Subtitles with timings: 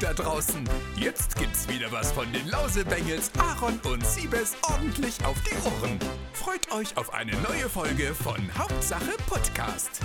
[0.00, 0.64] da draußen.
[0.96, 5.98] Jetzt gibt's wieder was von den Lausebengels, Aaron und Siebes ordentlich auf die Ohren.
[6.32, 10.00] Freut euch auf eine neue Folge von Hauptsache Podcast.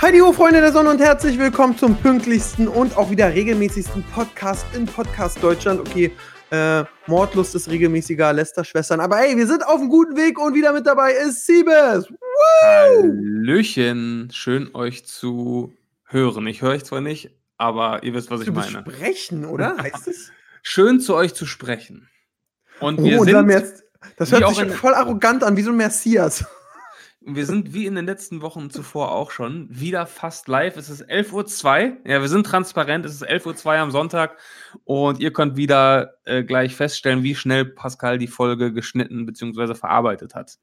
[0.00, 4.66] Heidi ho, Freunde der Sonne und herzlich willkommen zum pünktlichsten und auch wieder regelmäßigsten Podcast
[4.74, 5.80] in Podcast Deutschland.
[5.80, 6.12] Okay,
[6.52, 9.00] äh, Mordlust ist regelmäßiger Lester-Schwestern.
[9.00, 12.08] Aber hey, wir sind auf einem guten Weg und wieder mit dabei ist Siebes.
[12.08, 12.16] Woo!
[12.62, 15.72] Hallöchen, schön euch zu
[16.04, 16.46] hören.
[16.46, 18.82] Ich höre euch zwar nicht, aber ihr wisst, was ich Zu meine.
[18.82, 19.76] besprechen, oder?
[19.76, 20.32] Heißt es?
[20.62, 22.08] Schön zu euch zu sprechen.
[22.80, 23.82] Und wir Oh, unser sind, Merz-
[24.16, 26.44] das hört sich in- voll arrogant an, wie so ein Messias.
[27.20, 30.76] wir sind wie in den letzten Wochen zuvor auch schon wieder fast live.
[30.76, 31.96] Es ist 11.02 Uhr.
[32.10, 33.04] Ja, wir sind transparent.
[33.04, 34.36] Es ist 11.02 Uhr am Sonntag.
[34.84, 39.74] Und ihr könnt wieder äh, gleich feststellen, wie schnell Pascal die Folge geschnitten bzw.
[39.74, 40.58] verarbeitet hat.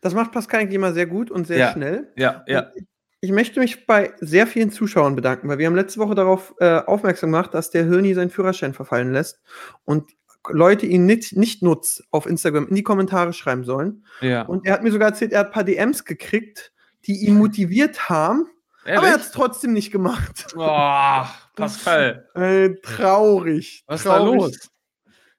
[0.00, 1.72] Das macht Pascal eigentlich immer sehr gut und sehr Ja.
[1.72, 2.10] schnell.
[2.16, 2.70] Ja, ja.
[2.74, 2.86] Und
[3.20, 6.78] Ich möchte mich bei sehr vielen Zuschauern bedanken, weil wir haben letzte Woche darauf äh,
[6.78, 9.40] aufmerksam gemacht, dass der Hirni seinen Führerschein verfallen lässt
[9.84, 10.10] und
[10.48, 14.06] Leute ihn nicht, nicht nutzt auf Instagram in die Kommentare schreiben sollen.
[14.20, 14.42] ja.
[14.42, 16.72] Und er hat mir sogar erzählt, er hat ein paar DMs gekriegt,
[17.06, 18.46] die ihn motiviert haben,
[18.84, 19.26] aber er hat Ehrlich?
[19.26, 20.46] es trotzdem nicht gemacht.
[20.56, 21.24] Oh,
[21.56, 22.28] Pascal.
[22.34, 23.82] Äh, traurig.
[23.86, 24.40] Was ist da traurig.
[24.40, 24.70] los?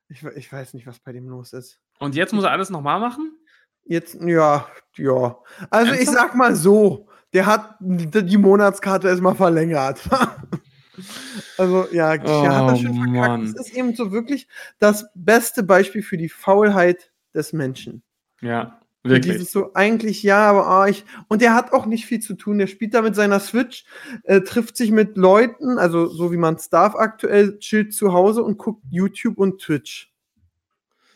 [0.10, 1.80] Ich, ich weiß nicht, was bei dem los ist.
[2.00, 3.38] Und jetzt muss er alles nochmal machen?
[3.86, 4.68] Jetzt, ja,
[4.98, 5.38] ja.
[5.70, 6.18] Also ich Ernsthaft?
[6.18, 10.00] sag mal so, der hat die Monatskarte erstmal verlängert.
[11.58, 13.12] also ja, der hat das Oh, schon verkackt.
[13.14, 13.44] Mann.
[13.46, 14.48] Es ist eben so wirklich
[14.80, 18.02] das beste Beispiel für die Faulheit des Menschen.
[18.42, 19.34] Ja, Und wirklich.
[19.38, 21.06] Dieses so, eigentlich ja, aber ah, ich.
[21.28, 22.58] Und der hat auch nicht viel zu tun.
[22.58, 23.86] Der spielt da mit seiner Switch,
[24.24, 28.44] äh, trifft sich mit Leuten, also so wie man es darf aktuell, chillt zu Hause
[28.44, 30.12] und guckt YouTube und Twitch.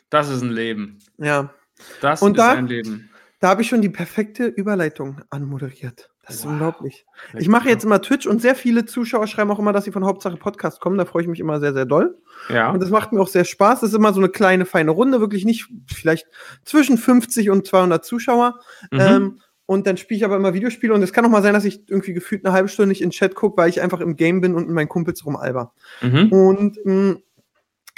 [0.10, 1.00] Das ist ein Leben.
[1.18, 1.54] Ja.
[2.02, 3.10] Das Und ist da- ein Leben.
[3.44, 6.10] Da habe ich schon die perfekte Überleitung anmoderiert.
[6.26, 6.52] Das ist Wow.
[6.54, 7.06] unglaublich.
[7.38, 10.06] Ich mache jetzt immer Twitch und sehr viele Zuschauer schreiben auch immer, dass sie von
[10.06, 10.98] Hauptsache Podcast kommen.
[10.98, 12.18] Da freue ich mich immer sehr, sehr doll.
[12.48, 12.72] Ja.
[12.72, 13.82] Und das macht mir auch sehr Spaß.
[13.82, 16.26] Das ist immer so eine kleine, feine Runde, wirklich nicht vielleicht
[16.64, 18.62] zwischen 50 und 200 Zuschauer.
[18.92, 19.00] Mhm.
[19.02, 20.94] Ähm, und dann spiele ich aber immer Videospiele.
[20.94, 23.10] Und es kann auch mal sein, dass ich irgendwie gefühlt eine halbe Stunde nicht in
[23.10, 25.74] den Chat gucke, weil ich einfach im Game bin und mit meinen Kumpels rumalber.
[26.02, 26.32] mhm.
[26.32, 27.18] Und mh,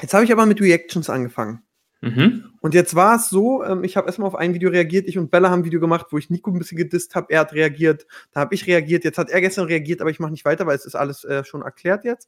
[0.02, 1.62] jetzt habe ich aber mit Reactions angefangen.
[2.02, 2.46] Mhm.
[2.66, 5.30] Und jetzt war es so, ähm, ich habe erstmal auf ein Video reagiert, ich und
[5.30, 8.08] Bella haben ein Video gemacht, wo ich Nico ein bisschen gedisst habe, er hat reagiert,
[8.32, 10.76] da habe ich reagiert, jetzt hat er gestern reagiert, aber ich mache nicht weiter, weil
[10.76, 12.28] es ist alles äh, schon erklärt jetzt.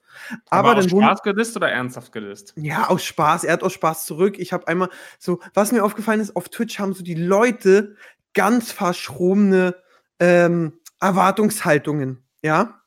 [0.52, 2.54] Aber, Aber, aus Spaß gedisst oder ernsthaft gedisst?
[2.56, 4.38] ja, aus Spaß, er hat aus Spaß zurück.
[4.38, 7.96] Ich habe einmal so, was mir aufgefallen ist, auf Twitch haben so die Leute
[8.36, 9.74] ganz verschrobene
[10.20, 12.84] ähm, Erwartungshaltungen, ja?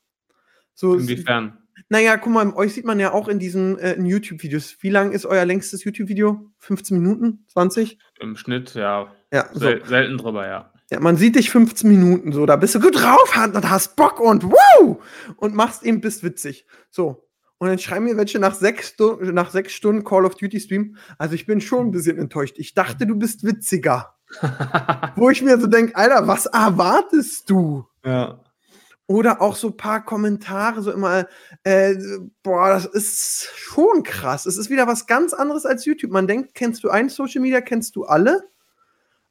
[0.75, 1.60] So, Inwiefern?
[1.91, 4.77] Naja, guck mal, euch sieht man ja auch in diesen äh, YouTube-Videos.
[4.79, 6.49] Wie lang ist euer längstes YouTube-Video?
[6.59, 7.45] 15 Minuten?
[7.49, 7.99] 20?
[8.21, 9.13] Im Schnitt, ja.
[9.33, 9.59] Ja, so.
[9.59, 10.73] Sel selten drüber, ja.
[10.93, 14.21] Ja, man sieht dich 15 Minuten so, da bist du gut drauf und hast Bock
[14.21, 15.03] und wow!
[15.37, 16.65] Und machst eben, bist witzig.
[16.91, 17.29] So.
[17.59, 20.97] Und dann schreiben mir welche nach sechs, nach sechs Stunden Call of Duty Stream.
[21.19, 22.55] Also ich bin schon ein bisschen enttäuscht.
[22.59, 24.15] Ich dachte, du bist witziger.
[25.17, 27.85] Wo ich mir so denke, Alter, was erwartest du?
[28.05, 28.41] ja.
[29.11, 31.27] Oder auch so ein paar Kommentare, so immer,
[31.65, 31.97] äh,
[32.45, 34.47] boah, das ist schon krass.
[34.47, 36.13] Es ist wieder was ganz anderes als YouTube.
[36.13, 38.45] Man denkt, kennst du ein Social Media, kennst du alle,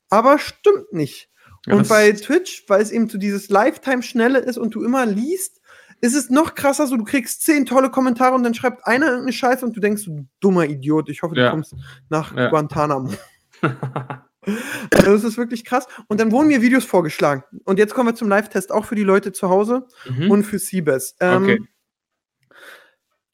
[0.10, 1.30] aber stimmt nicht.
[1.66, 5.62] Ja, und bei Twitch, weil es eben so dieses Lifetime-Schnelle ist und du immer liest,
[6.02, 9.32] ist es noch krasser, so du kriegst zehn tolle Kommentare und dann schreibt einer irgendeine
[9.32, 11.52] Scheiße und du denkst, du dummer Idiot, ich hoffe, du Ja.
[11.52, 11.74] kommst
[12.10, 12.50] nach Ja.
[12.50, 13.14] Guantanamo.
[14.46, 15.88] Also das ist wirklich krass.
[16.08, 17.44] Und dann wurden mir Videos vorgeschlagen.
[17.66, 20.32] Und jetzt kommen wir zum Live-Test, auch für die Leute zu Hause mhm.
[20.32, 21.16] und für Siebes.
[21.20, 21.60] Ähm, Okay.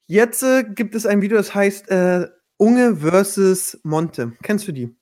[0.07, 2.27] Jetzt äh, gibt es ein Video, das heißt äh,
[2.57, 4.33] Unge versus Monte.
[4.44, 4.95] Kennst du die?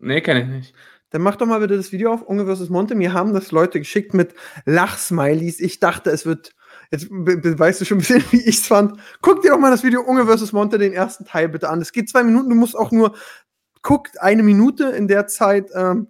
[0.00, 0.74] Nee, kenne ich nicht.
[1.10, 2.94] Dann mach doch mal bitte das Video auf, Unge versus Monte.
[2.94, 5.60] Mir haben das Leute geschickt mit Lachsmileys.
[5.60, 6.54] Ich dachte, es wird.
[6.90, 8.98] Jetzt weißt du schon ein bisschen, wie ich es fand.
[9.20, 11.82] Guck dir doch mal das Video Unge versus Monte, den ersten Teil bitte an.
[11.82, 13.14] Es geht zwei Minuten, du musst auch nur.
[13.88, 15.70] Guck eine Minute in der Zeit.
[15.74, 16.08] Ähm,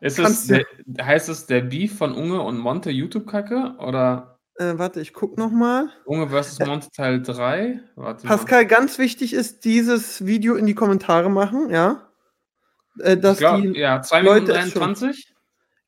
[0.00, 0.64] Ist es der,
[0.98, 3.74] heißt es der Beef von Unge und Monte YouTube-Kacke?
[3.80, 5.90] Oder äh, warte, ich guck noch mal.
[6.06, 6.58] Unge vs.
[6.60, 7.80] Monte Teil 3?
[7.96, 12.08] Warte Pascal, ganz wichtig ist, dieses Video in die Kommentare machen, ja.
[13.00, 13.16] Äh, mal.
[13.16, 15.34] dass glaub, die, ja, 2 Leute Minuten es schon- 23?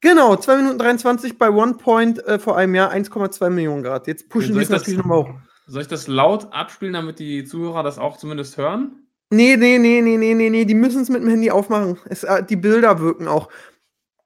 [0.03, 4.07] genau, 2 Minuten 23 bei OnePoint äh, vor einem Jahr 1,2 Millionen Grad.
[4.09, 5.31] Jetzt pushen die es das- natürlich nochmal hoch.
[5.67, 9.08] Soll ich das laut abspielen, damit die Zuhörer das auch zumindest hören?
[9.31, 11.99] Nee, nee, nee, nee, nee, nee, nee, die müssen es mit dem Handy aufmachen.
[12.09, 13.51] Es, äh, die Bilder wirken auch.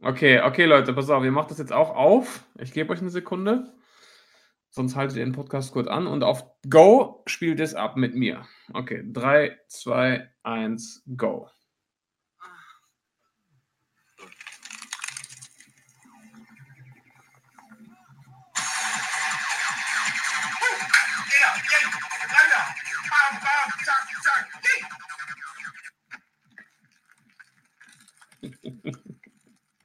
[0.01, 2.45] Okay, okay, Leute, pass auf, ihr macht das jetzt auch auf.
[2.59, 3.73] Ich gebe euch eine Sekunde.
[4.71, 8.47] Sonst haltet ihr den Podcast kurz an und auf Go spielt es ab mit mir.
[8.73, 11.49] Okay, 3, 2, 1, Go.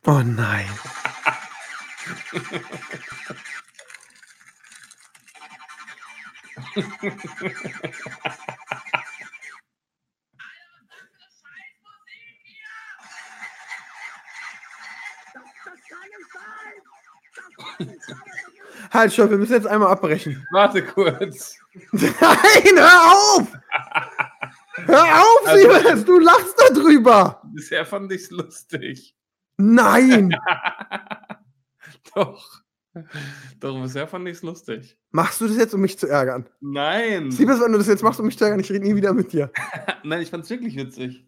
[0.08, 0.70] Oh nein.
[18.92, 20.46] Halt, stopp, wir müssen jetzt einmal abbrechen.
[20.52, 21.58] Warte kurz.
[21.92, 22.12] Nein,
[22.76, 23.48] hör auf!
[24.86, 27.42] Hör auf, Also- Siemens, du lachst darüber!
[27.54, 29.17] Bisher fand ich es lustig.
[29.58, 30.36] Nein!
[32.16, 32.62] Doch.
[33.60, 34.98] Doch, bisher fand ich es lustig.
[35.12, 36.50] Machst du das jetzt, um mich zu ärgern?
[36.62, 37.30] Nein.
[37.32, 39.34] Siebes, wenn du das jetzt machst, um mich zu ärgern, ich rede nie wieder mit
[39.34, 39.52] dir.
[40.04, 41.28] Nein, ich fand es wirklich witzig.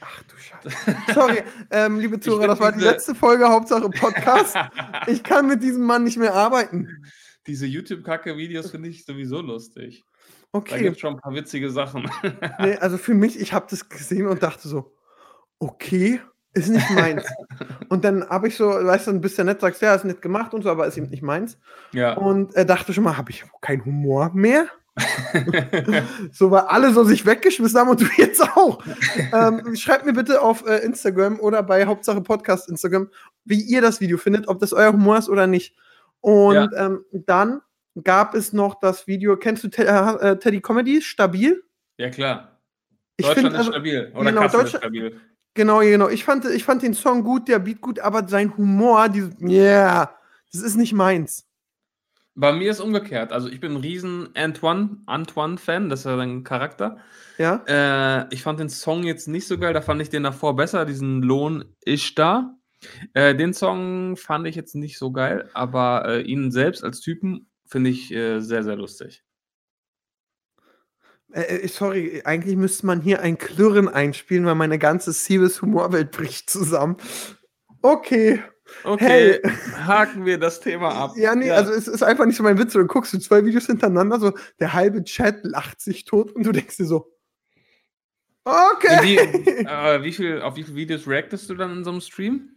[0.00, 0.96] Ach du Scheiße.
[1.14, 4.56] Sorry, ähm, liebe Zuhörer, das war die letzte Folge, Hauptsache Podcast.
[5.06, 6.88] Ich kann mit diesem Mann nicht mehr arbeiten.
[7.46, 10.04] Diese YouTube-Kacke-Videos finde ich sowieso lustig.
[10.52, 12.08] Da Okay, gibt es schon ein paar witzige Sachen.
[12.60, 14.94] nee, also für mich, ich habe das gesehen und dachte so,
[15.58, 16.20] okay,
[16.54, 17.24] ist nicht meins.
[17.88, 20.54] und dann habe ich so, weißt du, ein bisschen nett, sagst, ja, ist nett gemacht
[20.54, 21.58] und so, aber ist eben nicht meins.
[21.92, 22.14] ja.
[22.14, 24.66] Und äh, dachte schon mal, habe ich keinen Humor mehr?
[26.32, 28.82] So, weil alle so sich weggeschmissen haben und du jetzt auch.
[29.32, 33.10] ähm, schreibt mir bitte auf äh, Instagram oder bei Hauptsache Podcast Instagram,
[33.44, 35.76] wie ihr das Video findet, ob das euer Humor ist oder nicht.
[36.20, 37.60] Und ähm, dann
[38.02, 41.02] gab es noch das Video, kennst du Te äh, Teddy Comedy?
[41.02, 41.62] Stabil?
[41.98, 42.60] ja, klar.
[43.16, 44.12] Ich Deutschland find, ist also, stabil.
[44.14, 45.20] Oder genau, Kassel ist Deutschland- stabil.
[45.54, 46.08] Genau, genau.
[46.08, 50.14] Ich fand, ich fand den Song gut, der Beat gut, aber sein Humor, dieses, yeah,
[50.52, 51.46] das ist nicht meins.
[52.36, 53.32] Bei mir ist umgekehrt.
[53.32, 56.98] Also ich bin ein riesen Antoine, Antoine-Fan, das ist ja sein Charakter.
[57.38, 57.62] Ja?
[57.68, 60.84] Äh, ich fand den Song jetzt nicht so geil, da fand ich den davor besser,
[60.84, 62.56] diesen Lohn ist da.
[63.14, 67.46] Äh, den Song fand ich jetzt nicht so geil, aber äh, ihn selbst als Typen
[67.66, 69.22] finde ich äh, sehr, sehr lustig.
[71.34, 76.12] Äh, äh, sorry, eigentlich müsste man hier ein Klirren einspielen, weil meine ganze Siebes Humorwelt
[76.12, 76.96] bricht zusammen.
[77.82, 78.40] Okay.
[78.82, 79.40] Okay,
[79.76, 81.12] haken wir das Thema ab.
[81.16, 82.72] Ja, nee, also es ist einfach nicht so mein Witz.
[82.72, 86.52] Du guckst du zwei Videos hintereinander, so der halbe Chat lacht sich tot und du
[86.52, 87.12] denkst dir so,
[88.44, 88.98] okay.
[89.02, 89.18] wie,
[89.66, 92.53] äh, wie viel, auf wie viele Videos reactest du dann in so einem Stream?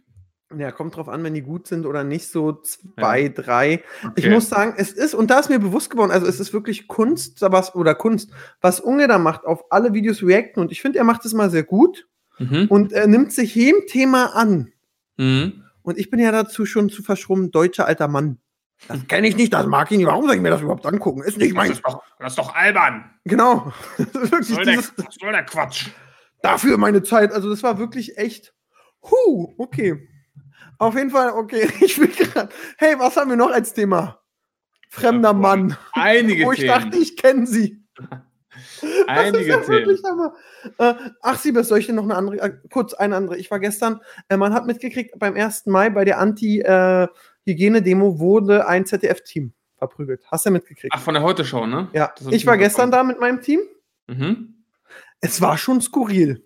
[0.56, 3.82] Ja, kommt drauf an, wenn die gut sind oder nicht, so zwei, drei.
[4.16, 4.30] Ich Okay.
[4.30, 7.42] muss sagen, es ist, und da ist mir bewusst geworden, also es ist wirklich Kunst,
[7.42, 8.30] was, oder Kunst,
[8.62, 10.60] was Unge da macht, auf alle Videos reacten.
[10.60, 12.06] Und ich finde, er macht es mal sehr gut
[12.38, 12.66] Mhm.
[12.70, 14.72] und er nimmt sich jedem Thema an.
[15.18, 15.64] Mhm.
[15.82, 18.38] Und ich bin ja dazu schon zu verschrummen, deutscher alter Mann.
[18.86, 20.06] Das kenne ich nicht, das mag ich nicht.
[20.06, 21.22] Warum soll ich mir das überhaupt angucken?
[21.24, 21.70] Ist nicht Das meins.
[21.72, 23.10] ist, doch, das ist doch albern.
[23.24, 23.72] Genau.
[23.98, 25.88] Das ist Was wirklich soll, der, was soll der Quatsch?
[26.42, 27.32] dafür meine Zeit.
[27.32, 28.54] Also das war wirklich echt.
[29.02, 30.08] Huh, okay.
[30.78, 31.68] Auf jeden Fall, okay.
[31.80, 32.48] Ich bin gerade.
[32.76, 34.20] Hey, was haben wir noch als Thema?
[34.88, 35.40] Fremder Ja, boah.
[35.40, 35.76] Mann.
[35.92, 36.68] Einige Wo ich Themen.
[36.68, 37.84] dachte, ich kenne sie.
[39.06, 40.30] Einige das ist ja Themen.
[40.78, 43.36] Äh, ach, Siebes, soll ich dir noch eine andere, äh, kurz eine andere.
[43.36, 45.66] Ich war gestern, äh, man hat mitgekriegt, beim 1.
[45.66, 50.24] Mai bei der Anti-Hygiene-Demo wurde ein ZDF-Team verprügelt.
[50.30, 50.94] Hast du mitgekriegt?
[50.96, 51.88] Ach, von der Heute-Show, ne?
[51.92, 53.60] ja, ich war gestern da mit meinem Team.
[54.06, 54.64] Mhm.
[55.20, 56.44] Es war schon skurril.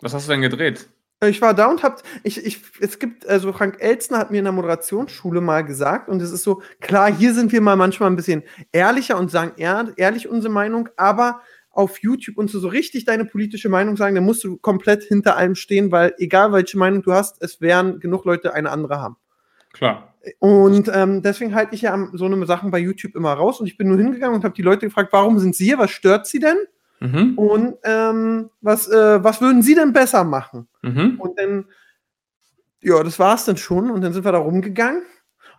[0.00, 0.88] Was hast du denn gedreht?
[1.22, 4.44] Ich war da und hab, ich, ich, es gibt, also Frank Elzner hat mir in
[4.44, 8.16] der Moderationsschule mal gesagt, und es ist so, klar, hier sind wir mal manchmal ein
[8.16, 8.42] bisschen
[8.72, 13.24] ehrlicher und sagen ehr, ehrlich unsere Meinung, aber auf YouTube und so, so richtig deine
[13.24, 17.12] politische Meinung sagen, dann musst du komplett hinter allem stehen, weil egal welche Meinung du
[17.12, 19.16] hast, es werden genug Leute eine andere haben.
[19.72, 20.14] Klar.
[20.38, 23.76] Und ähm, deswegen halte ich ja so eine Sachen bei YouTube immer raus und ich
[23.76, 26.38] bin nur hingegangen und habe die Leute gefragt, warum sind sie hier, was stört sie
[26.38, 26.58] denn?
[27.02, 27.36] Mhm.
[27.36, 30.68] Und ähm, was, äh, was würden sie denn besser machen?
[30.82, 31.16] Mhm.
[31.18, 31.64] Und dann,
[32.80, 33.90] ja, das war es dann schon.
[33.90, 35.02] Und dann sind wir da rumgegangen.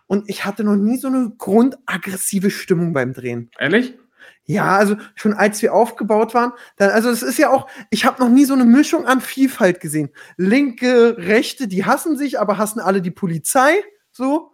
[0.06, 3.50] Und ich hatte noch nie so eine grundaggressive Stimmung beim Drehen.
[3.58, 3.98] Ehrlich?
[4.46, 8.22] Ja, also schon als wir aufgebaut waren, dann, also es ist ja auch, ich habe
[8.22, 10.10] noch nie so eine Mischung an Vielfalt gesehen.
[10.36, 13.82] Linke, Rechte, die hassen sich, aber hassen alle die Polizei.
[14.12, 14.52] So.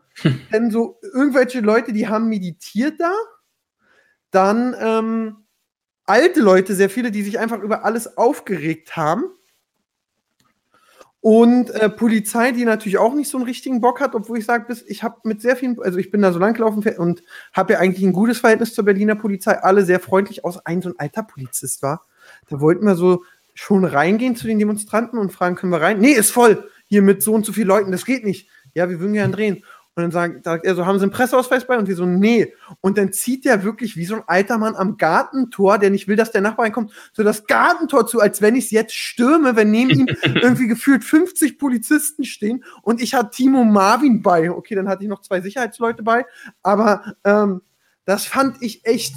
[0.53, 3.13] Denn so irgendwelche Leute, die haben meditiert da.
[4.31, 5.37] Dann ähm,
[6.11, 9.25] alte Leute, sehr viele, die sich einfach über alles aufgeregt haben.
[11.21, 14.75] Und äh, Polizei, die natürlich auch nicht so einen richtigen Bock hat, obwohl ich sage,
[14.89, 17.79] ich habe mit sehr vielen, also ich bin da so lang gelaufen und habe ja
[17.79, 21.23] eigentlich ein gutes Verhältnis zur Berliner Polizei, alle sehr freundlich, außer ein so ein alter
[21.23, 22.07] Polizist war.
[22.49, 23.23] Da wollten wir so
[23.55, 26.01] schon reingehen zu den Demonstranten und fragen, können wir rein?
[26.01, 28.49] Nee, ist voll, hier mit so und so vielen Leuten, das geht nicht.
[28.75, 29.63] Ja, wir würden gerne drehen.
[29.97, 31.77] Und dann sagt, sagt er so, haben Sie einen Presseausweis bei?
[31.77, 32.55] Und wir so, nee.
[32.81, 36.17] Und dann zieht der wirklich wie so ein alter Mann am Gartentor, der nicht will,
[36.17, 39.71] dass der Nachbar reinkommt, so das Gartentor zu, als wenn ich es jetzt stürme, wenn
[39.71, 44.51] neben ihm irgendwie gefühlt 50 Polizisten stehen und ich hatte Timo Marvin bei.
[44.51, 46.25] Okay, dann hatte ich noch zwei Sicherheitsleute bei,
[46.63, 47.63] aber ähm,
[48.05, 49.15] das fand ich echt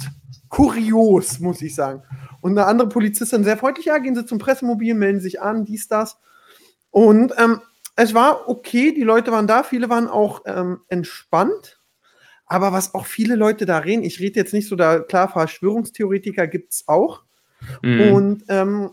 [0.48, 2.02] kurios, muss ich sagen.
[2.40, 5.88] Und eine andere Polizistin sehr freundlich, ja, gehen Sie zum Pressemobil, melden sich an, dies,
[5.88, 6.18] das.
[6.90, 7.60] Und ähm,
[7.96, 11.80] es war okay, die Leute waren da, viele waren auch ähm, entspannt.
[12.46, 16.46] Aber was auch viele Leute da reden, ich rede jetzt nicht so da, klar, Verschwörungstheoretiker
[16.46, 17.22] gibt es auch.
[17.82, 18.12] Mhm.
[18.12, 18.90] Und ähm,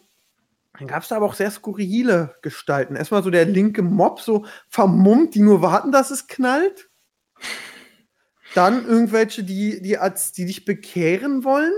[0.78, 2.96] dann gab es da aber auch sehr skurrile Gestalten.
[2.96, 6.90] Erstmal so der linke Mob, so vermummt, die nur warten, dass es knallt.
[8.56, 11.74] Dann irgendwelche, die, die, als, die dich bekehren wollen.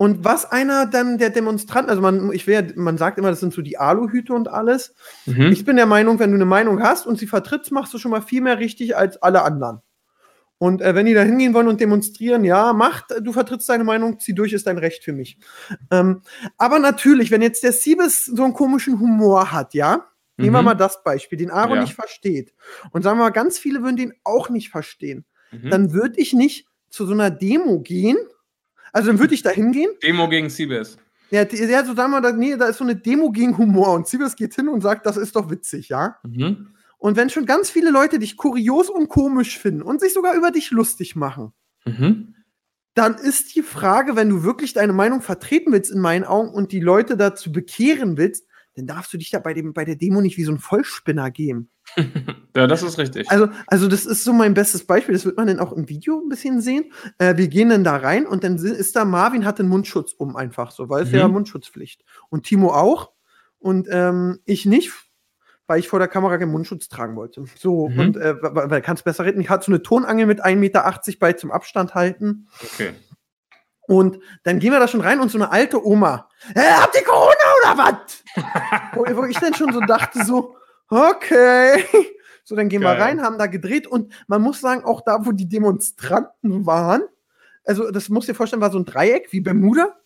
[0.00, 3.52] Und was einer dann der Demonstranten, also man, ich will, man sagt immer, das sind
[3.52, 4.94] so die Aluhüte und alles.
[5.26, 5.52] Mhm.
[5.52, 8.10] Ich bin der Meinung, wenn du eine Meinung hast und sie vertrittst, machst du schon
[8.10, 9.82] mal viel mehr richtig als alle anderen.
[10.56, 14.18] Und äh, wenn die da hingehen wollen und demonstrieren, ja, macht, du vertrittst deine Meinung,
[14.18, 15.36] zieh durch, ist dein Recht für mich.
[15.90, 16.22] Ähm,
[16.56, 20.06] aber natürlich, wenn jetzt der Siebes so einen komischen Humor hat, ja,
[20.38, 20.44] mhm.
[20.44, 20.64] nehmen wir mhm.
[20.64, 21.82] mal das Beispiel, den Aaron ja.
[21.82, 22.54] nicht versteht.
[22.92, 25.26] Und sagen wir mal, ganz viele würden den auch nicht verstehen.
[25.50, 25.68] Mhm.
[25.68, 28.16] Dann würde ich nicht zu so einer Demo gehen.
[28.92, 29.90] Also dann würde ich da hingehen.
[30.02, 30.98] Demo gegen Siebes.
[31.30, 34.08] Ja, ja, so sagen wir, da, nee, da ist so eine Demo gegen Humor und
[34.08, 36.16] Siebes geht hin und sagt, das ist doch witzig, ja.
[36.24, 36.74] Mhm.
[36.98, 40.50] Und wenn schon ganz viele Leute dich kurios und komisch finden und sich sogar über
[40.50, 41.52] dich lustig machen,
[41.84, 42.34] mhm.
[42.94, 46.72] dann ist die Frage, wenn du wirklich deine Meinung vertreten willst, in meinen Augen, und
[46.72, 48.46] die Leute dazu bekehren willst,
[48.80, 51.30] dann darfst du dich da bei, dem, bei der Demo nicht wie so ein Vollspinner
[51.30, 51.70] geben.
[52.56, 53.30] ja, das ist richtig.
[53.30, 55.14] Also, also, das ist so mein bestes Beispiel.
[55.14, 56.92] Das wird man dann auch im Video ein bisschen sehen.
[57.18, 60.36] Äh, wir gehen dann da rein und dann ist da Marvin hat den Mundschutz um
[60.36, 61.18] einfach so, weil es mhm.
[61.18, 62.04] ja Mundschutzpflicht.
[62.28, 63.12] Und Timo auch.
[63.58, 64.92] Und ähm, ich nicht,
[65.66, 67.44] weil ich vor der Kamera keinen Mundschutz tragen wollte.
[67.56, 67.98] So, mhm.
[67.98, 69.40] und äh, weil kannst besser reden.
[69.40, 72.48] Ich hatte so eine Tonangel mit 1,80 Meter bei zum Abstand halten.
[72.62, 72.92] Okay.
[73.90, 76.28] Und dann gehen wir da schon rein und so eine alte Oma.
[76.54, 78.22] Hey, habt ihr Corona oder was?
[78.94, 80.54] wo, wo, ich dann schon so dachte, so,
[80.88, 81.84] okay.
[82.44, 82.96] So, dann gehen Geil.
[82.96, 87.02] wir rein, haben da gedreht und man muss sagen, auch da, wo die Demonstranten waren,
[87.64, 89.96] also das muss dir vorstellen, war so ein Dreieck wie Bermuda.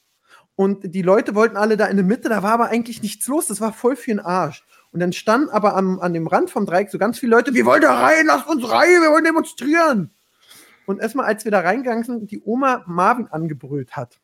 [0.56, 3.48] Und die Leute wollten alle da in der Mitte, da war aber eigentlich nichts los,
[3.48, 4.64] das war voll für den Arsch.
[4.92, 7.66] Und dann standen aber am, an dem Rand vom Dreieck so ganz viele Leute, wir
[7.66, 10.10] wollen da rein, lasst uns rein, wir wollen demonstrieren.
[10.86, 14.20] Und erstmal, als wir da reingegangen sind, die Oma Marvin angebrüllt hat,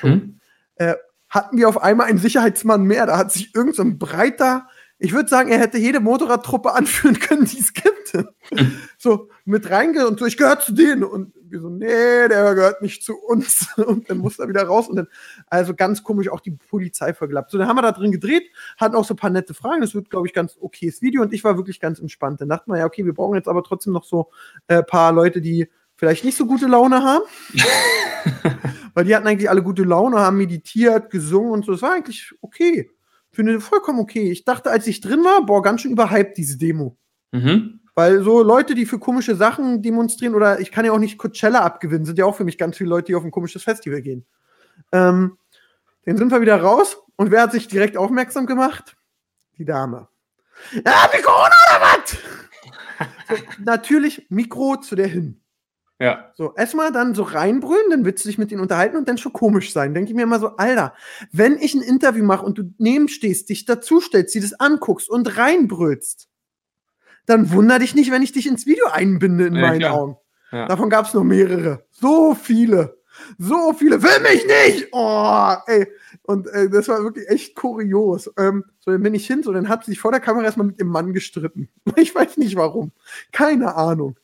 [0.00, 0.38] hm?
[0.76, 0.94] äh,
[1.28, 3.06] hatten wir auf einmal einen Sicherheitsmann mehr.
[3.06, 4.68] Da hat sich irgendein so breiter,
[5.04, 7.92] ich würde sagen, er hätte jede Motorradtruppe anführen können, die es gibt.
[8.98, 11.02] so mit reinge und so, ich gehöre zu denen.
[11.02, 13.66] Und wir so, nee, der gehört nicht zu uns.
[13.76, 14.88] Und dann muss er wieder raus.
[14.88, 15.08] Und dann,
[15.48, 17.50] also ganz komisch, auch die Polizei verglappt.
[17.50, 19.80] So, dann haben wir da drin gedreht, hatten auch so ein paar nette Fragen.
[19.80, 21.22] Das wird, glaube ich, ganz okayes Video.
[21.22, 22.40] Und ich war wirklich ganz entspannt.
[22.40, 24.30] Dann dachten wir, ja, okay, wir brauchen jetzt aber trotzdem noch so
[24.68, 25.68] ein äh, paar Leute, die
[26.02, 27.22] vielleicht nicht so gute Laune haben.
[28.94, 31.72] Weil die hatten eigentlich alle gute Laune, haben meditiert, gesungen und so.
[31.72, 32.90] Das war eigentlich okay
[33.32, 34.30] finde vollkommen okay.
[34.30, 36.96] Ich dachte, als ich drin war, boah, ganz schön überhyped, diese Demo.
[37.32, 37.80] Mhm.
[37.94, 41.60] Weil so Leute, die für komische Sachen demonstrieren, oder ich kann ja auch nicht Coachella
[41.60, 44.24] abgewinnen, sind ja auch für mich ganz viele Leute, die auf ein komisches Festival gehen.
[44.92, 45.38] Ähm,
[46.04, 48.96] dann sind wir wieder raus und wer hat sich direkt aufmerksam gemacht?
[49.58, 50.08] Die Dame.
[50.72, 52.18] Ja, wie Corona oder was?
[53.28, 55.41] so, natürlich Mikro zu der hin.
[56.02, 56.32] Ja.
[56.34, 59.32] So, erstmal dann so reinbrüllen, dann willst du dich mit ihnen unterhalten und dann schon
[59.32, 59.94] komisch sein.
[59.94, 60.94] Denke ich mir immer so, Alter,
[61.30, 65.38] wenn ich ein Interview mache und du neben stehst, dich dazustellst, sie das anguckst und
[65.38, 66.28] reinbrüllst,
[67.26, 69.94] dann wunder dich nicht, wenn ich dich ins Video einbinde in ja, meinen klar.
[69.94, 70.16] Augen.
[70.50, 70.66] Ja.
[70.66, 71.84] Davon gab es noch mehrere.
[71.92, 72.98] So viele.
[73.38, 74.02] So viele.
[74.02, 74.88] Will mich nicht!
[74.90, 75.86] Oh, ey.
[76.22, 78.28] Und äh, das war wirklich echt kurios.
[78.36, 80.66] Ähm, so, dann bin ich hin, so, dann hat sie sich vor der Kamera erstmal
[80.66, 81.68] mit dem Mann gestritten.
[81.96, 82.90] Ich weiß nicht warum.
[83.30, 84.16] Keine Ahnung.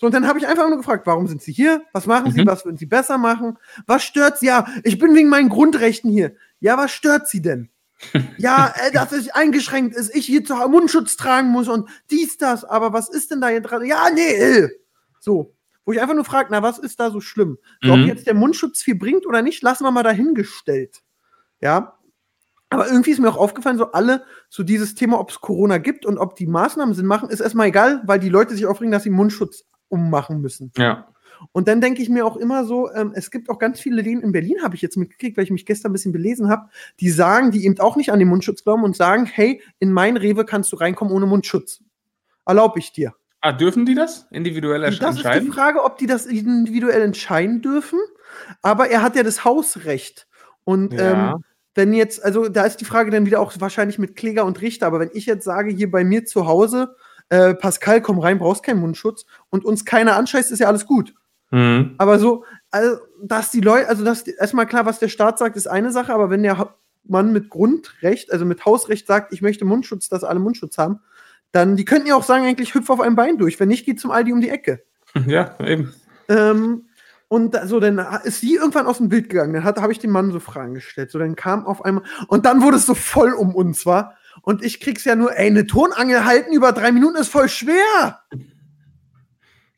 [0.00, 1.82] So, und dann habe ich einfach nur gefragt, warum sind Sie hier?
[1.92, 2.40] Was machen Sie?
[2.40, 2.46] Mhm.
[2.46, 3.58] Was würden Sie besser machen?
[3.86, 4.46] Was stört Sie?
[4.46, 6.34] Ja, ich bin wegen meinen Grundrechten hier.
[6.58, 7.68] Ja, was stört Sie denn?
[8.38, 12.64] ja, äh, dass es eingeschränkt ist, ich hier zu Mundschutz tragen muss und dies, das.
[12.64, 13.84] Aber was ist denn da jetzt dran?
[13.84, 14.22] Ja, nee.
[14.22, 14.70] Äh.
[15.20, 15.54] So.
[15.84, 17.58] Wo ich einfach nur frage, na, was ist da so schlimm?
[17.82, 18.02] So, mhm.
[18.02, 21.02] Ob jetzt der Mundschutz viel bringt oder nicht, lassen wir mal dahingestellt.
[21.60, 21.98] Ja.
[22.70, 26.06] Aber irgendwie ist mir auch aufgefallen, so alle, so dieses Thema, ob es Corona gibt
[26.06, 29.02] und ob die Maßnahmen Sinn machen, ist erstmal egal, weil die Leute sich aufregen, dass
[29.02, 30.72] sie Mundschutz ummachen müssen.
[30.76, 31.08] Ja.
[31.52, 34.22] Und dann denke ich mir auch immer so, ähm, es gibt auch ganz viele Läden
[34.22, 36.68] in Berlin, habe ich jetzt mitgekriegt, weil ich mich gestern ein bisschen belesen habe,
[37.00, 40.16] die sagen, die eben auch nicht an den Mundschutz glauben und sagen, hey, in mein
[40.16, 41.82] Rewe kannst du reinkommen ohne Mundschutz.
[42.44, 43.14] Erlaube ich dir.
[43.40, 45.22] Ah, dürfen die das individuell entscheiden?
[45.22, 47.98] Das ist die Frage, ob die das individuell entscheiden dürfen.
[48.60, 50.28] Aber er hat ja das Hausrecht.
[50.64, 51.32] Und ja.
[51.32, 51.44] ähm,
[51.74, 54.86] wenn jetzt, also da ist die Frage dann wieder auch wahrscheinlich mit Kläger und Richter,
[54.86, 56.96] aber wenn ich jetzt sage, hier bei mir zu Hause,
[57.30, 61.14] äh, Pascal, komm rein, brauchst keinen Mundschutz und uns keiner anscheißt, ist ja alles gut.
[61.50, 61.94] Mhm.
[61.98, 65.66] Aber so, also, dass die Leute, also das erstmal klar, was der Staat sagt, ist
[65.66, 70.08] eine Sache, aber wenn der Mann mit Grundrecht, also mit Hausrecht sagt, ich möchte Mundschutz,
[70.08, 71.00] dass alle Mundschutz haben,
[71.50, 73.58] dann, die könnten ja auch sagen, eigentlich hüpf auf einem Bein durch.
[73.58, 74.84] Wenn nicht, geht zum Aldi um die Ecke.
[75.26, 75.92] Ja, eben.
[76.28, 76.84] Ähm,
[77.26, 79.52] Und so, dann ist sie irgendwann aus dem Bild gegangen.
[79.52, 81.12] Dann habe ich dem Mann so Fragen gestellt.
[81.12, 84.16] So, dann kam auf einmal, und dann wurde es so voll um uns, war.
[84.42, 88.20] Und ich krieg's ja nur, ey, eine Tonangel halten über drei Minuten ist voll schwer.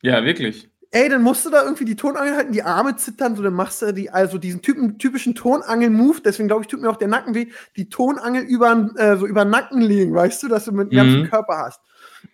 [0.01, 0.69] Ja, wirklich.
[0.91, 3.81] Ey, dann musst du da irgendwie die Tonangel halten, die Arme zittern, so dann machst
[3.81, 7.33] du die, also diesen Typen, typischen Tonangel-Move, deswegen glaube ich, tut mir auch der Nacken
[7.33, 10.91] weh, die Tonangel über, äh, so über den Nacken legen, weißt du, dass du mit
[10.91, 11.29] dem ganzen Mhm.
[11.29, 11.81] Körper hast.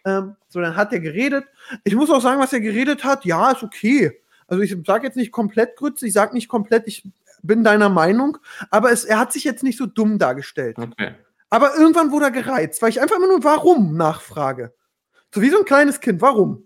[0.04, 1.46] Ähm, so, dann hat er geredet.
[1.86, 4.20] Ich muss auch sagen, was er geredet hat, ja, ist okay.
[4.48, 7.08] Also ich sage jetzt nicht komplett Grütze, ich sage nicht komplett, ich
[7.42, 8.40] bin deiner Meinung,
[8.72, 10.78] aber es, er hat sich jetzt nicht so dumm dargestellt.
[10.78, 11.12] Okay.
[11.50, 14.74] Aber irgendwann wurde er gereizt, weil ich einfach immer nur warum nachfrage.
[15.34, 16.66] So wie so ein kleines Kind, warum?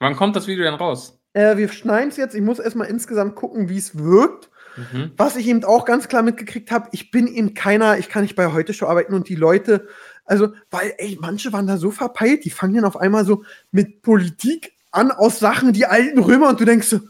[0.00, 1.18] Wann kommt das Video denn raus?
[1.32, 2.34] Äh, wir schneiden es jetzt.
[2.34, 4.50] Ich muss erstmal insgesamt gucken, wie es wirkt.
[4.76, 5.12] Mhm.
[5.16, 8.34] Was ich eben auch ganz klar mitgekriegt habe, ich bin eben keiner, ich kann nicht
[8.34, 9.86] bei heute Show arbeiten und die Leute,
[10.24, 14.02] also, weil, ey, manche waren da so verpeilt, die fangen dann auf einmal so mit
[14.02, 17.00] Politik an aus Sachen, die alten Römer und du denkst so,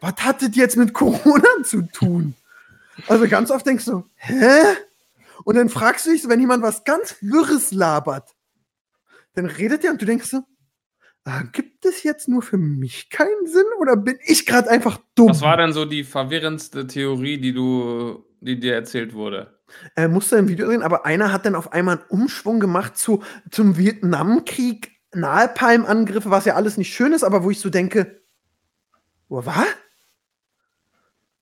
[0.00, 2.34] was hat das jetzt mit Corona zu tun?
[3.06, 4.60] Also ganz oft denkst du, hä?
[5.44, 8.34] Und dann fragst du dich, wenn jemand was ganz Wirres labert,
[9.34, 10.42] dann redet der und du denkst so,
[11.24, 15.30] ah, gibt es jetzt nur für mich keinen Sinn oder bin ich gerade einfach dumm?
[15.30, 19.58] Was war denn so die verwirrendste Theorie, die du, die dir erzählt wurde?
[19.96, 23.22] äh, musste im Video sehen, aber einer hat dann auf einmal einen Umschwung gemacht zu,
[23.50, 28.22] zum Vietnamkrieg, Napalm-Angriffe, was ja alles nicht schön ist, aber wo ich so denke,
[29.28, 29.66] was?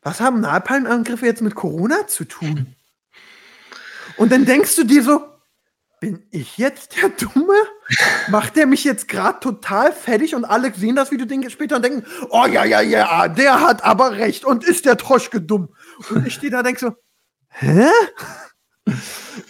[0.03, 2.76] Was haben Napalm-Angriffe jetzt mit Corona zu tun?
[4.17, 5.23] Und dann denkst du dir so,
[6.01, 7.55] bin ich jetzt der Dumme?
[8.29, 12.05] Macht der mich jetzt gerade total fertig und alle sehen das Video später und denken,
[12.31, 15.69] oh ja, ja, ja, der hat aber recht und ist der Troschke dumm.
[16.11, 16.93] Und ich stehe da und denke so,
[17.49, 17.89] hä?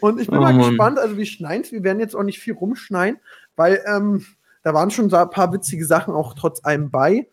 [0.01, 0.69] Und ich bin Oh mal Mann.
[0.71, 3.21] gespannt, also wir schneiden Wir werden jetzt auch nicht viel rumschneiden,
[3.57, 4.25] weil ähm,
[4.63, 7.29] da waren schon ein paar witzige Sachen auch trotz allem bei.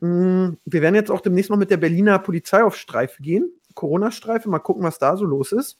[0.00, 3.50] Mm, Wir werden jetzt auch demnächst noch mit der Berliner Polizei auf Streife gehen.
[3.74, 5.78] Corona-Streife, mal gucken, was da so los ist.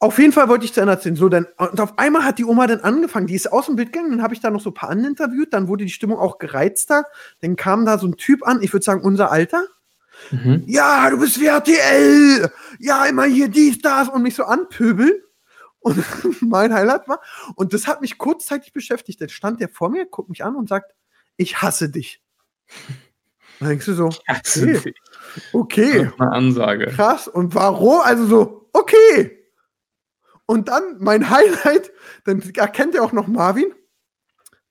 [0.00, 1.16] Auf jeden Fall wollte ich zu erzählen.
[1.16, 3.92] So, dann, und auf einmal hat die Oma dann angefangen, die ist aus dem Bild
[3.92, 6.18] gegangen, dann habe ich da noch so ein paar andere interviewt, dann wurde die Stimmung
[6.18, 7.06] auch gereizter.
[7.40, 9.66] Dann kam da so ein Typ an, ich würde sagen, unser Alter.
[10.30, 10.64] Mhm.
[10.66, 12.50] Ja, du bist WRTL!
[12.78, 15.12] Ja, immer hier dies, das und mich so anpöbeln.
[15.80, 16.02] Und
[16.40, 17.20] mein Highlight war,
[17.56, 19.20] und das hat mich kurzzeitig beschäftigt.
[19.20, 20.94] Dann stand der vor mir, guckt mich an und sagt,
[21.36, 22.22] ich hasse dich.
[23.60, 24.94] Dann denkst du so, okay,
[25.52, 26.86] okay, Eine Ansage.
[26.86, 27.28] krass.
[27.28, 28.00] Und warum?
[28.02, 29.43] Also so, okay.
[30.46, 31.92] Und dann mein Highlight,
[32.24, 33.72] dann erkennt er auch noch Marvin.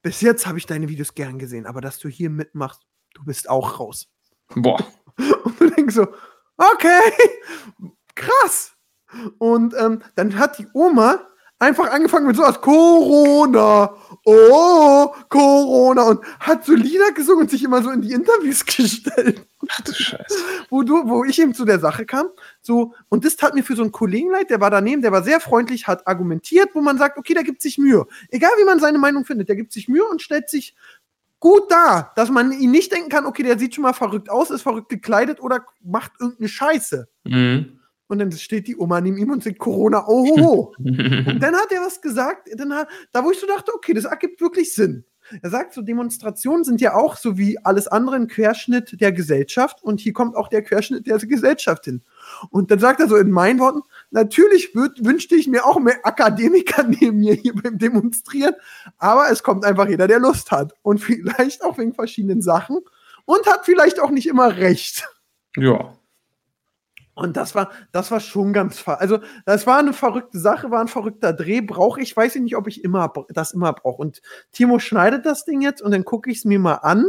[0.01, 2.81] Bis jetzt habe ich deine Videos gern gesehen, aber dass du hier mitmachst,
[3.13, 4.07] du bist auch raus.
[4.55, 4.85] Boah.
[5.43, 6.07] Und du denkst so,
[6.57, 7.01] okay,
[8.15, 8.73] krass.
[9.37, 11.27] Und ähm, dann hat die Oma
[11.59, 17.81] einfach angefangen mit sowas, Corona, oh, Corona, und hat so Lieder gesungen und sich immer
[17.81, 20.35] so in die Interviews gestellt Ach du Scheiße.
[20.69, 22.27] wo du, wo ich eben zu der Sache kam,
[22.61, 25.23] so, und das tat mir für so einen Kollegen leid, der war daneben, der war
[25.23, 28.05] sehr freundlich, hat argumentiert, wo man sagt, okay, der gibt sich Mühe.
[28.29, 30.75] Egal wie man seine Meinung findet, der gibt sich Mühe und stellt sich
[31.39, 34.49] gut dar, dass man ihn nicht denken kann, okay, der sieht schon mal verrückt aus,
[34.49, 37.07] ist verrückt gekleidet oder macht irgendeine Scheiße.
[37.25, 37.79] Mhm.
[38.07, 40.75] Und dann steht die Oma neben ihm und sagt Corona, oh, ho, ho.
[40.77, 44.05] Und dann hat er was gesagt, dann hat, da wo ich so dachte, okay, das
[44.05, 45.03] ergibt wirklich Sinn.
[45.41, 49.83] Er sagt, so Demonstrationen sind ja auch so wie alles andere ein Querschnitt der Gesellschaft
[49.83, 52.03] und hier kommt auch der Querschnitt der Gesellschaft hin.
[52.49, 53.81] Und dann sagt er so in meinen Worten,
[54.11, 58.55] natürlich würd, wünschte ich mir auch mehr Akademiker neben mir hier beim Demonstrieren,
[58.97, 62.79] aber es kommt einfach jeder, der Lust hat und vielleicht auch wegen verschiedenen Sachen
[63.25, 65.07] und hat vielleicht auch nicht immer recht.
[65.55, 65.93] ja.
[67.15, 70.81] Und das war, das war schon ganz, ver also das war eine verrückte Sache, war
[70.81, 71.61] ein verrückter Dreh.
[71.61, 74.01] Brauche ich, weiß ich nicht, ob ich immer das immer brauche.
[74.01, 74.21] Und
[74.51, 77.05] Timo schneidet das Ding jetzt und dann gucke ich es mir mal an.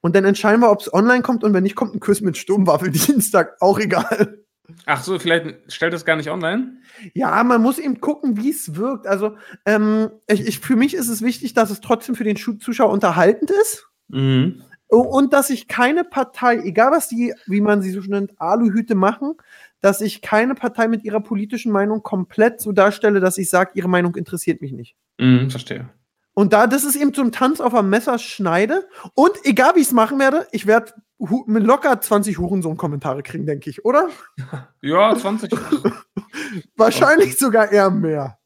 [0.00, 2.36] Und dann entscheiden wir, ob es online kommt und wenn nicht, kommt ein Kuss mit
[2.36, 3.56] Sturmwaffel Dienstag.
[3.60, 4.44] Auch egal.
[4.86, 6.78] Ach so, vielleicht stellt es gar nicht online?
[7.12, 9.06] Ja, man muss eben gucken, wie es wirkt.
[9.06, 12.90] Also ähm, ich, ich, für mich ist es wichtig, dass es trotzdem für den Zuschauer
[12.90, 13.86] unterhaltend ist.
[14.08, 14.62] Mhm.
[14.88, 18.94] Und dass ich keine Partei, egal was die, wie man sie so schon nennt, Aluhüte
[18.94, 19.34] machen,
[19.80, 23.88] dass ich keine Partei mit ihrer politischen Meinung komplett so darstelle, dass ich sage, ihre
[23.88, 24.96] Meinung interessiert mich nicht.
[25.18, 25.88] Mhm, verstehe.
[26.34, 28.88] Und da, das ist eben zum Tanz auf einem Messer schneide.
[29.14, 33.84] Und egal wie ich es machen werde, ich werde locker 20 Hurensohn-Kommentare kriegen, denke ich,
[33.84, 34.08] oder?
[34.82, 35.50] Ja, 20.
[36.76, 38.38] Wahrscheinlich sogar eher mehr.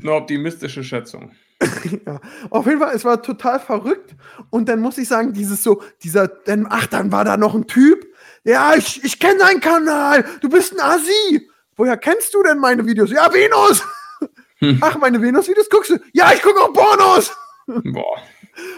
[0.00, 1.32] Eine optimistische Schätzung.
[2.06, 2.20] ja.
[2.50, 4.14] Auf jeden Fall, es war total verrückt.
[4.50, 7.66] Und dann muss ich sagen, dieses so, dieser, dann, ach, dann war da noch ein
[7.66, 8.06] Typ.
[8.44, 10.24] Ja, ich, ich kenne deinen Kanal.
[10.40, 11.48] Du bist ein Asi.
[11.76, 13.10] Woher kennst du denn meine Videos?
[13.10, 13.82] Ja, Venus.
[14.58, 14.78] Hm.
[14.80, 15.98] Ach, meine Venus-Videos guckst du?
[16.12, 17.30] Ja, ich gucke auch Pornos.
[17.66, 18.22] Boah.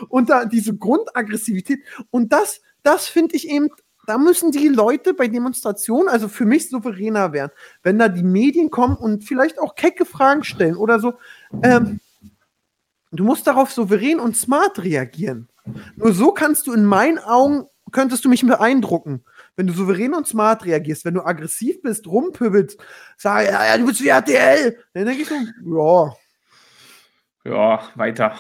[0.08, 1.80] Und da diese Grundaggressivität.
[2.10, 3.68] Und das, das finde ich eben,
[4.06, 7.52] da müssen die Leute bei Demonstrationen, also für mich souveräner werden.
[7.82, 11.14] Wenn da die Medien kommen und vielleicht auch kecke Fragen stellen oder so,
[11.62, 12.00] ähm,
[13.12, 15.48] du musst darauf souverän und smart reagieren.
[15.96, 19.24] Nur so kannst du in meinen Augen, könntest du mich beeindrucken.
[19.56, 22.78] Wenn du souverän und smart reagierst, wenn du aggressiv bist, rumpübelst,
[23.16, 26.14] sag, ja, ja, du bist wie RTL, dann denke ich so, ja,
[27.44, 28.38] Ja, weiter.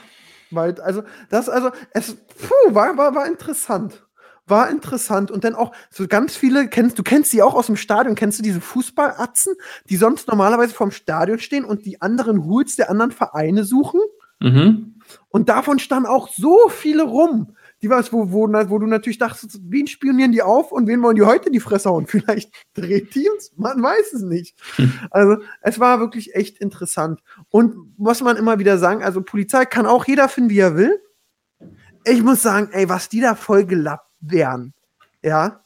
[0.50, 4.04] weil, also, das, also, es puh, war, war, war interessant.
[4.46, 5.30] War interessant.
[5.30, 8.38] Und dann auch so ganz viele, kennst, du kennst die auch aus dem Stadion, kennst
[8.38, 9.54] du diese Fußballatzen,
[9.90, 14.00] die sonst normalerweise vorm Stadion stehen und die anderen Hools der anderen Vereine suchen?
[14.40, 14.94] Mhm.
[15.28, 17.54] Und davon standen auch so viele rum.
[17.80, 21.02] Die war es, wo, wo, wo du natürlich dachtest, wen spionieren die auf und wen
[21.02, 22.06] wollen die heute in die Fresse hauen?
[22.08, 23.52] Vielleicht Drehteams?
[23.56, 24.56] Man weiß es nicht.
[25.10, 27.20] Also, es war wirklich echt interessant.
[27.50, 31.00] Und muss man immer wieder sagen, also Polizei kann auch jeder finden, wie er will.
[32.04, 34.74] Ich muss sagen, ey, was die da voll gelappt wären,
[35.22, 35.64] ja,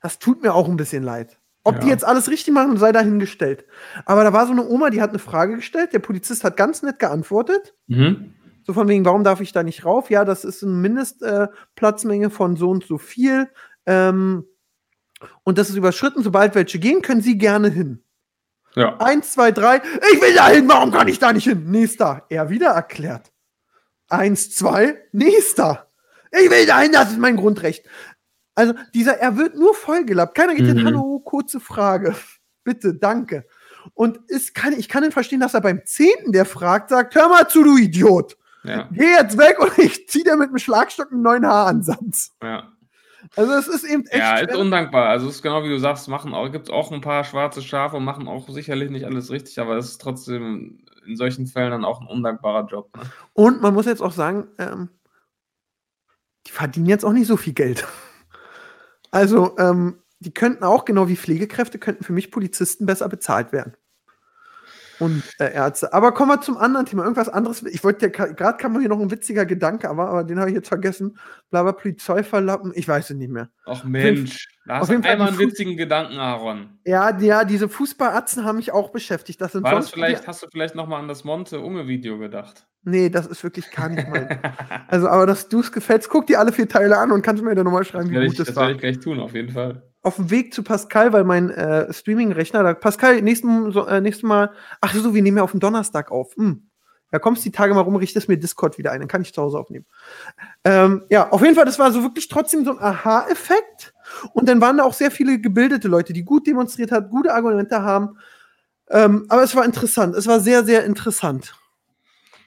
[0.00, 1.38] das tut mir auch ein bisschen leid.
[1.66, 1.92] Ob die Ja.
[1.92, 3.64] jetzt alles richtig machen, sei dahingestellt.
[4.04, 6.82] Aber da war so eine Oma, die hat eine Frage gestellt, der Polizist hat ganz
[6.82, 7.74] nett geantwortet.
[7.88, 8.34] Mhm.
[8.64, 10.08] So von wegen, warum darf ich da nicht rauf?
[10.10, 13.48] Ja, das ist eine Mindestplatzmenge äh, von so und so viel.
[13.84, 14.44] Ähm,
[15.44, 16.22] und das ist überschritten.
[16.22, 18.02] Sobald welche gehen, können Sie gerne hin.
[18.74, 18.96] Ja.
[18.98, 19.80] Eins, zwei, drei.
[20.12, 20.68] Ich will da hin.
[20.68, 21.70] Warum kann ich da nicht hin?
[21.70, 22.26] Nächster.
[22.28, 23.32] Er wieder erklärt.
[24.08, 24.98] Eins, zwei.
[25.12, 25.88] Nächster.
[26.30, 26.92] Ich will da hin.
[26.92, 27.86] Das ist mein Grundrecht.
[28.56, 30.34] Also dieser, er wird nur vollgelappt.
[30.34, 30.78] Keiner geht hin.
[30.78, 30.86] Mhm.
[30.86, 32.16] Hallo, kurze Frage.
[32.64, 33.46] Bitte, danke.
[33.94, 37.28] Und ist, kann, ich kann ihn verstehen, dass er beim Zehnten, der fragt, sagt, hör
[37.28, 38.36] mal zu, du Idiot.
[38.64, 38.88] Ja.
[38.90, 42.32] Geh jetzt weg und ich zieh dir mit dem Schlagstock einen neuen Haaransatz.
[42.42, 42.72] Ja.
[43.36, 44.58] Also es ist eben echt Ja, ist schwer.
[44.58, 45.08] undankbar.
[45.08, 47.96] Also es ist genau wie du sagst, machen auch, gibt auch ein paar schwarze Schafe
[47.96, 51.84] und machen auch sicherlich nicht alles richtig, aber es ist trotzdem in solchen Fällen dann
[51.84, 52.96] auch ein undankbarer Job.
[52.96, 53.02] Ne?
[53.34, 54.88] Und man muss jetzt auch sagen, ähm,
[56.46, 57.86] die verdienen jetzt auch nicht so viel Geld.
[59.16, 63.76] Also, ähm, die könnten auch, genau wie Pflegekräfte, könnten für mich Polizisten besser bezahlt werden.
[64.98, 65.92] Und äh, Ärzte.
[65.92, 67.02] Aber kommen wir zum anderen Thema.
[67.02, 67.62] Irgendwas anderes.
[67.64, 70.48] Ich wollte ja, gerade kam mir hier noch ein witziger Gedanke, aber, aber den habe
[70.48, 71.18] ich jetzt vergessen.
[71.50, 72.72] Blabla Polizei verlappen.
[72.74, 73.50] Ich weiß es nicht mehr.
[73.66, 76.78] Ach Mensch, da auf hast du jeden Fall einmal einen Fuß- witzigen Gedanken, Aaron.
[76.86, 79.38] Ja, die, ja diese Fußballatzen haben mich auch beschäftigt.
[79.40, 82.66] Das sind War das vielleicht, hast du vielleicht nochmal an das Monte-Unge-Video gedacht?
[82.88, 84.28] Nee, das ist wirklich gar nicht mein.
[84.88, 87.52] Also, aber dass du es gefällst, guck dir alle vier Teile an und kannst mir
[87.56, 88.62] dann nochmal schreiben, Das wie werde gut ich, es das war.
[88.62, 89.82] werde ich gleich tun, auf jeden Fall.
[90.02, 94.22] Auf dem Weg zu Pascal, weil mein äh, Streaming-Rechner, da, Pascal, nächsten, so, äh, nächstes
[94.22, 96.36] Mal, ach so, wir nehmen ja auf den Donnerstag auf.
[96.36, 96.68] Hm.
[97.10, 99.42] Ja, kommst die Tage mal rum, richtest mir Discord wieder ein, dann kann ich zu
[99.42, 99.86] Hause aufnehmen.
[100.62, 103.94] Ähm, ja, auf jeden Fall, das war so wirklich trotzdem so ein Aha-Effekt.
[104.32, 107.82] Und dann waren da auch sehr viele gebildete Leute, die gut demonstriert haben, gute Argumente
[107.82, 108.16] haben.
[108.90, 110.14] Ähm, aber es war interessant.
[110.14, 111.56] Es war sehr, sehr interessant.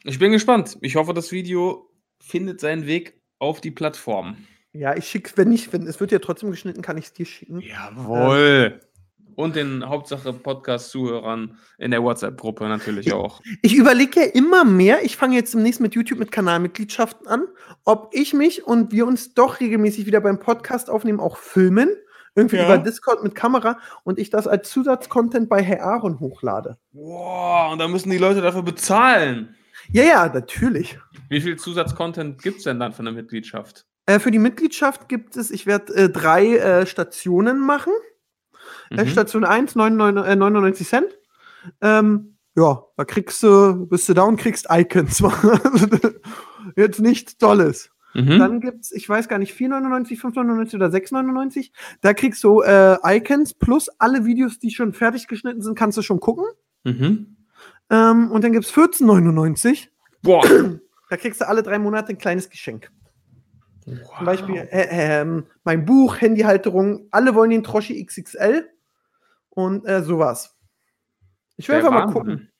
[0.03, 0.77] Ich bin gespannt.
[0.81, 1.89] Ich hoffe, das Video
[2.21, 4.37] findet seinen Weg auf die Plattform.
[4.71, 7.25] Ja, ich schicke, wenn nicht, wenn es wird ja trotzdem geschnitten, kann ich es dir
[7.25, 7.61] schicken.
[7.61, 8.79] Jawohl.
[9.35, 13.41] Und den Hauptsache Podcast-Zuhörern in der WhatsApp-Gruppe natürlich auch.
[13.61, 17.47] Ich überlege ja immer mehr, ich fange jetzt demnächst mit YouTube mit Kanalmitgliedschaften an,
[17.85, 21.89] ob ich mich und wir uns doch regelmäßig wieder beim Podcast aufnehmen, auch filmen,
[22.35, 22.65] irgendwie Ja.
[22.65, 26.77] über Discord mit Kamera und ich das als Zusatzcontent bei Herr Aaron hochlade.
[26.91, 29.55] Wow, und da müssen die Leute dafür bezahlen.
[29.91, 30.99] Ja, ja, natürlich.
[31.29, 33.85] Wie viel Zusatzcontent gibt es denn dann für eine Mitgliedschaft?
[34.05, 37.93] Äh, für die Mitgliedschaft gibt es, ich werde äh, drei äh, Stationen machen.
[38.91, 39.07] Äh, Mhm.
[39.09, 41.17] Station 1, 99, äh, 99 Cent.
[41.81, 45.23] Ähm, ja, da kriegst du, bist du und kriegst Icons.
[46.75, 47.91] Jetzt nichts Tolles.
[48.13, 48.39] Mhm.
[48.39, 51.71] Dann gibt's, ich weiß gar nicht, 4,99, 5,99 oder 6,99.
[52.01, 56.01] Da kriegst du äh, Icons plus alle Videos, die schon fertig geschnitten sind, kannst du
[56.01, 56.45] schon gucken.
[56.83, 57.37] Mhm.
[57.89, 59.87] Ähm, und dann gibt's 14,99.
[60.21, 60.43] Boah.
[61.09, 62.91] Da kriegst du alle drei Monate ein kleines Geschenk.
[63.83, 67.07] Zum Beispiel äh, ähm, mein Buch, Handyhalterung.
[67.11, 68.69] Alle wollen den Troschi XXL
[69.49, 70.55] und äh, sowas.
[71.57, 72.51] Ich will Der einfach mal gucken.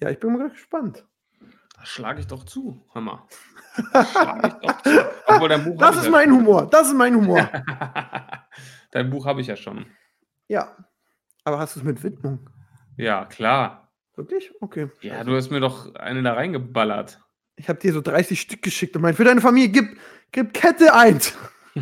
[0.00, 1.04] Ja, ich bin mal gespannt.
[1.76, 2.80] Da schlage ich doch zu.
[2.94, 3.28] Zu.
[5.26, 6.68] Obwohl, dein Buch Das ist ja mein Humor.
[6.70, 7.38] Das ist mein Humor.
[7.38, 7.62] schon.
[8.92, 9.86] dein Buch habe ich ja schon.
[10.48, 10.76] ja.
[11.42, 12.50] Aber hast du es mit Widmung?
[12.98, 13.79] Ja, klar.
[14.20, 14.52] Wirklich?
[14.60, 14.90] Okay.
[15.00, 17.20] Ja, du hast mir doch eine da reingeballert.
[17.56, 19.98] Ich habe dir so 30 Stück geschickt und meint, für deine Familie gib,
[20.32, 21.34] gib Kette 1.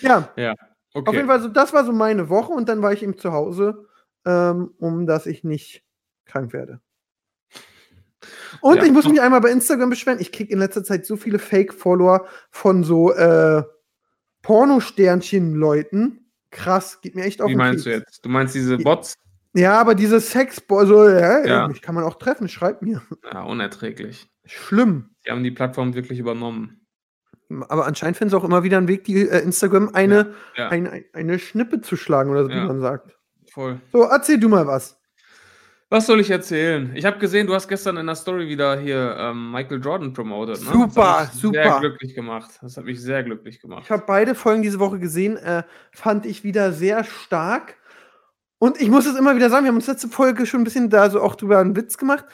[0.00, 1.16] ja, ja, auf okay.
[1.16, 3.86] jeden Fall, so, das war so meine Woche und dann war ich eben zu Hause,
[4.24, 5.82] ähm, um dass ich nicht
[6.24, 6.80] krank werde.
[8.60, 8.84] Und Ja.
[8.84, 10.20] ich muss mich einmal bei Instagram beschweren.
[10.20, 13.62] Ich kriege in letzter Zeit so viele Fake-Follower von so äh,
[14.42, 16.30] Pornosternchen-Leuten.
[16.50, 18.04] Krass, geht mir echt auf Wie den meinst du Keks.
[18.06, 18.24] jetzt?
[18.24, 19.14] Du meinst diese Bots?
[19.54, 21.68] Ja, aber diese sex so, ja, Ja.
[21.68, 23.02] mich kann man auch treffen, schreib mir.
[23.32, 24.28] Ja, unerträglich.
[24.44, 25.10] Schlimm.
[25.26, 26.80] Die haben die Plattform wirklich übernommen.
[27.68, 30.68] Aber anscheinend finden sie auch immer wieder einen Weg, die äh, Instagram eine, Ja.
[30.70, 32.64] ein- ein- eine Schnippe zu schlagen oder so, wie Ja.
[32.64, 33.16] man sagt.
[33.52, 33.80] Voll.
[33.92, 34.98] So, erzähl du mal was.
[35.90, 36.90] Was soll ich erzählen?
[36.96, 40.58] Ich habe gesehen, du hast gestern in der Story wieder hier ähm, Michael Jordan promoted.
[40.64, 40.72] Ne?
[40.72, 41.62] Super, das hat mich super.
[41.62, 42.50] Sehr glücklich gemacht.
[42.62, 43.82] Das hat mich sehr glücklich gemacht.
[43.84, 45.62] Ich habe beide Folgen diese Woche gesehen, äh,
[45.92, 47.76] fand ich wieder sehr stark.
[48.64, 50.88] Und ich muss es immer wieder sagen, wir haben uns letzte Folge schon ein bisschen
[50.88, 52.24] da so auch drüber einen Witz gemacht,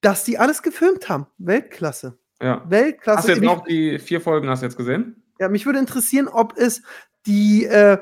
[0.00, 1.26] dass die alles gefilmt haben.
[1.38, 2.16] Weltklasse.
[2.40, 2.62] Ja.
[2.68, 3.18] Weltklasse.
[3.18, 5.24] Hast du jetzt auch die vier Folgen hast du jetzt gesehen?
[5.40, 6.82] Ja, mich würde interessieren, ob es
[7.26, 7.98] die äh,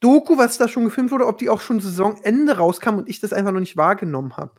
[0.00, 3.32] Doku, was da schon gefilmt wurde, ob die auch schon Saisonende rauskam und ich das
[3.32, 4.50] einfach noch nicht wahrgenommen habe.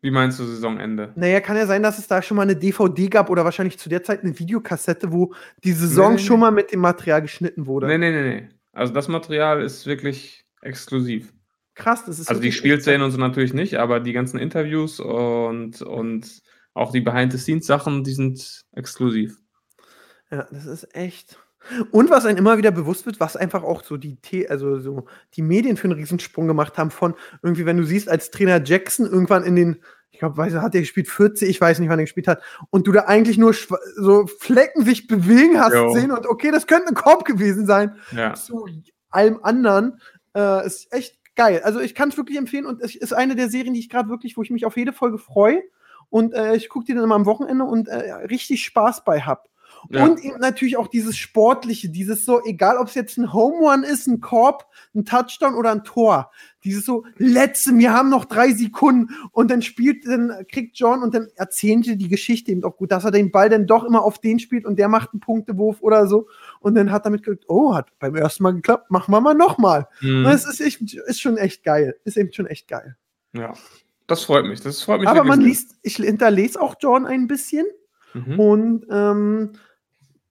[0.00, 1.12] Wie meinst du Saisonende?
[1.16, 3.90] Naja, kann ja sein, dass es da schon mal eine DVD gab oder wahrscheinlich zu
[3.90, 5.34] der Zeit eine Videokassette, wo
[5.64, 7.88] die Saison Nee, nee, schon mal mit dem Material geschnitten wurde.
[7.88, 8.48] Nee, nee, nee, nee.
[8.72, 11.34] Also das Material ist wirklich exklusiv.
[11.80, 15.80] Krass, das ist Also die Spielszenen und so natürlich nicht, aber die ganzen Interviews und,
[15.80, 16.42] und
[16.74, 19.38] auch die Behind-the-Scenes-Sachen, die sind exklusiv.
[20.30, 21.38] Ja, das ist echt.
[21.90, 25.06] Und was einem immer wieder bewusst wird, was einfach auch so die, The also so
[25.34, 29.06] die Medien für einen Riesensprung gemacht haben von irgendwie, wenn du siehst, als Trainer Jackson
[29.06, 32.04] irgendwann in den, ich glaube, weiß hat er gespielt 40, ich weiß nicht, wann er
[32.04, 33.54] gespielt hat, und du da eigentlich nur
[33.96, 35.94] so Flecken sich bewegen hast Jo.
[35.94, 37.96] sehen und okay, das könnte ein Korb gewesen sein.
[38.12, 38.34] Ja.
[38.34, 38.66] Zu
[39.10, 40.00] allem anderen
[40.34, 41.62] äh, ist echt geil.
[41.64, 44.10] Also ich kann es wirklich empfehlen und es ist eine der Serien, die ich gerade
[44.10, 45.62] wirklich, wo ich mich auf jede Folge freue.
[46.10, 49.48] Und äh, ich gucke die dann immer am Wochenende und äh, richtig Spaß bei hab.
[49.88, 50.04] Ja.
[50.04, 53.82] Und eben natürlich auch dieses Sportliche, dieses so, egal ob es jetzt ein Home Run
[53.82, 56.30] ist, ein Korb, ein Touchdown oder ein Tor.
[56.64, 61.14] Dieses so, letzte, wir haben noch drei Sekunden und dann spielt, dann kriegt John und
[61.14, 64.04] dann erzählen die die Geschichte eben auch gut, dass er den Ball dann doch immer
[64.04, 66.28] auf den spielt und der macht einen Punktewurf oder so.
[66.60, 69.88] Und dann hat er mitgekriegt, oh, hat beim ersten Mal geklappt, machen wir mal nochmal.
[70.00, 70.24] Mhm.
[70.24, 71.96] Das ist, echt, ist schon echt geil.
[72.04, 72.96] Ist eben schon echt geil.
[73.32, 73.54] ja.
[74.10, 74.60] Das freut mich.
[74.60, 77.64] Das freut mich Aber man liest, ich hinterlese auch John ein bisschen.
[78.12, 78.40] Mhm.
[78.40, 79.52] Und ähm,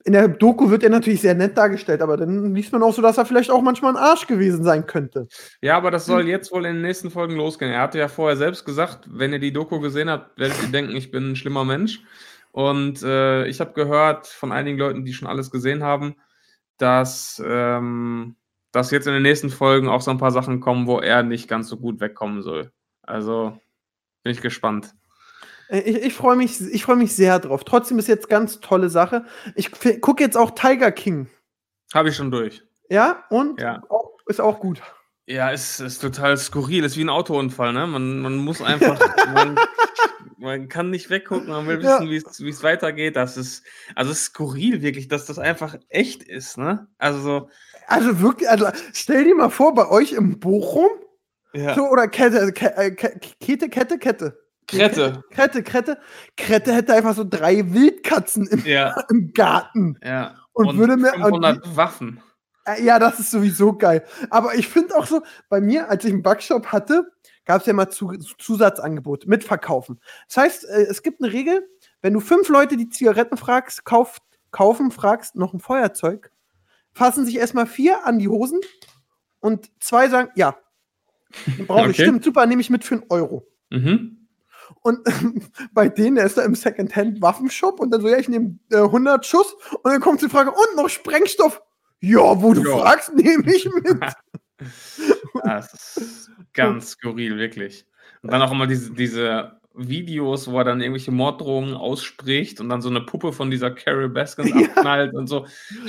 [0.06, 3.02] in der Doku wird er natürlich sehr nett dargestellt, aber dann liest man auch so,
[3.02, 5.28] dass er vielleicht auch manchmal ein Arsch gewesen sein könnte.
[5.62, 7.72] Ja, aber das soll jetzt wohl in den nächsten Folgen losgehen.
[7.72, 10.96] Er hatte ja vorher selbst gesagt, wenn ihr die Doku gesehen habt, werdet ihr denken,
[10.96, 12.02] ich bin ein schlimmer Mensch.
[12.52, 16.16] Und äh, ich habe gehört von einigen Leuten, die schon alles gesehen haben,
[16.78, 18.36] dass, ähm,
[18.72, 21.48] dass jetzt in den nächsten Folgen auch so ein paar Sachen kommen, wo er nicht
[21.48, 22.72] ganz so gut wegkommen soll.
[23.04, 23.60] Also
[24.24, 24.94] bin ich gespannt.
[25.70, 27.64] Äh, Ich, ich freue mich, ich freu mich sehr drauf.
[27.64, 29.26] Trotzdem ist jetzt ganz tolle Sache.
[29.56, 31.28] Ich gucke jetzt auch Tiger King.
[31.94, 32.64] Habe ich schon durch.
[32.90, 33.82] Ja, und Ja.
[33.90, 34.82] Auch, ist auch gut.
[35.28, 36.84] Ja, es ist total skurril.
[36.84, 37.86] Ist wie ein Autounfall, ne?
[37.86, 39.00] Man, man muss einfach,
[39.34, 39.60] man,
[40.38, 42.00] man kann nicht weggucken, man will Ja.
[42.00, 43.16] wissen, wie es- wie es weitergeht.
[43.16, 43.64] Das ist,
[43.96, 46.88] also es ist skurril wirklich, dass das einfach echt ist, ne?
[46.98, 47.50] Also so,
[47.88, 50.90] Also wirklich, also stell dir mal vor, bei euch im Bochum,
[51.54, 51.76] ja.
[51.76, 54.40] so, oder Kette, Ke- äh, Ke- Kette, Kette, Kette.
[54.70, 55.24] Krette.
[55.32, 55.98] Krette, Krette.
[56.38, 59.98] Krette hätte einfach so drei Wildkatzen im, Ja, im Garten.
[60.04, 60.36] ja.
[60.54, 62.22] Und würde mir- 500 Waffen.
[62.66, 64.04] Äh, Ja, das ist sowieso geil.
[64.30, 67.10] Aber ich finde auch so, bei mir, als ich einen Backshop hatte,
[67.46, 70.00] gab es ja mal zu, Zusatzangebote mit Verkaufen.
[70.28, 71.68] Das heißt, äh, es gibt eine Regel,
[72.02, 76.32] wenn du fünf Leute, die Zigaretten fragst, kauft, kaufen, fragst, noch ein Feuerzeug,
[76.94, 78.60] fassen sich erstmal vier an die Hosen
[79.40, 80.58] und zwei sagen, ja.
[81.68, 81.96] Brauche ich.
[81.96, 82.02] Okay.
[82.04, 83.48] Stimmt, super, nehme ich mit für einen Euro.
[83.70, 84.19] Mhm.
[84.82, 85.00] Und
[85.74, 89.26] bei denen, der ist da im Secondhand-Waffenshop und dann so, ja, ich nehme äh, 100
[89.26, 89.54] Schuss
[89.84, 91.62] und dann kommt die Frage, und noch Sprengstoff?
[92.02, 92.78] Ja, wo du Ja.
[92.78, 94.02] fragst, nehme ich mit.
[95.44, 97.86] Das ist ganz skurril, wirklich.
[98.22, 102.82] Und dann auch immer diese, diese Videos, wo er dann irgendwelche Morddrohungen ausspricht und dann
[102.82, 104.68] so eine Puppe von dieser Carol Baskins Ja.
[104.68, 105.46] abknallt und so.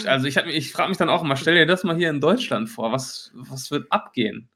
[0.06, 2.20] Also ich, hab ich frage mich dann auch immer, stell dir das mal hier in
[2.20, 4.48] Deutschland vor, was, was wird abgehen?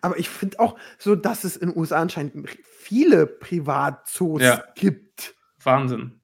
[0.00, 2.48] Aber ich finde auch so, dass es in den USA anscheinend
[2.78, 4.62] viele Privatzoos Ja.
[4.74, 5.34] gibt.
[5.62, 6.20] Wahnsinn.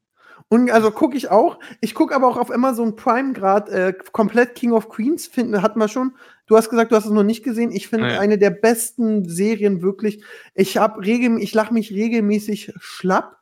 [0.48, 1.58] Und also gucke ich auch.
[1.80, 5.26] Ich gucke aber auch auf Amazon Prime gerade äh, komplett King of Queens.
[5.26, 6.14] Finden hatten wir schon.
[6.46, 7.72] Du hast gesagt, du hast es noch nicht gesehen.
[7.72, 8.18] Ich finde Nee.
[8.18, 10.22] eine der besten Serien wirklich.
[10.54, 13.38] Ich habe regel, ich lache mich regelmäßig schlapp.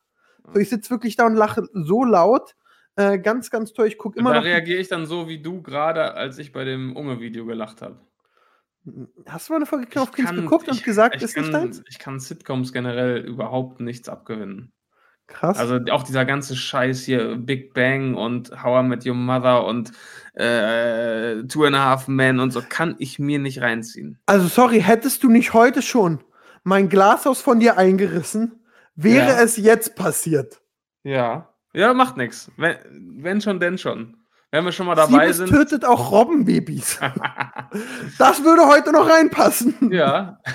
[0.55, 2.55] So, ich sitze wirklich da und lache so laut.
[2.97, 3.87] Äh, ganz, ganz toll.
[3.89, 6.95] Ich gucke immer da reagiere ich dann so wie du gerade, als ich bei dem
[6.95, 7.99] Unge-Video gelacht habe.
[9.29, 11.45] Hast du mal eine Folge King of Ich geguckt und ich- gesagt, ich ist kann,
[11.45, 11.83] nicht deins?
[11.89, 14.73] Ich kann Sitcoms generell überhaupt nichts abgewinnen.
[15.27, 15.59] Krass.
[15.59, 19.93] Also auch dieser ganze Scheiß hier, Big Bang und How I Met Your Mother und
[20.35, 24.19] äh, Two and a Half Men und so, kann ich mir nicht reinziehen.
[24.27, 26.25] Also, sorry, hättest du nicht heute schon
[26.65, 28.61] mein Glashaus von dir eingerissen,
[28.97, 29.41] wäre Ja.
[29.43, 30.61] es jetzt passiert.
[31.05, 31.55] Ja.
[31.73, 32.51] Ja, macht nichts.
[32.57, 32.77] Wenn,
[33.23, 34.17] wenn schon, denn schon.
[34.51, 35.51] Wenn wir schon mal dabei Siebes sind.
[35.51, 36.99] tötet auch Robbenbabys.
[38.19, 39.93] das würde heute noch reinpassen.
[39.93, 40.41] ja.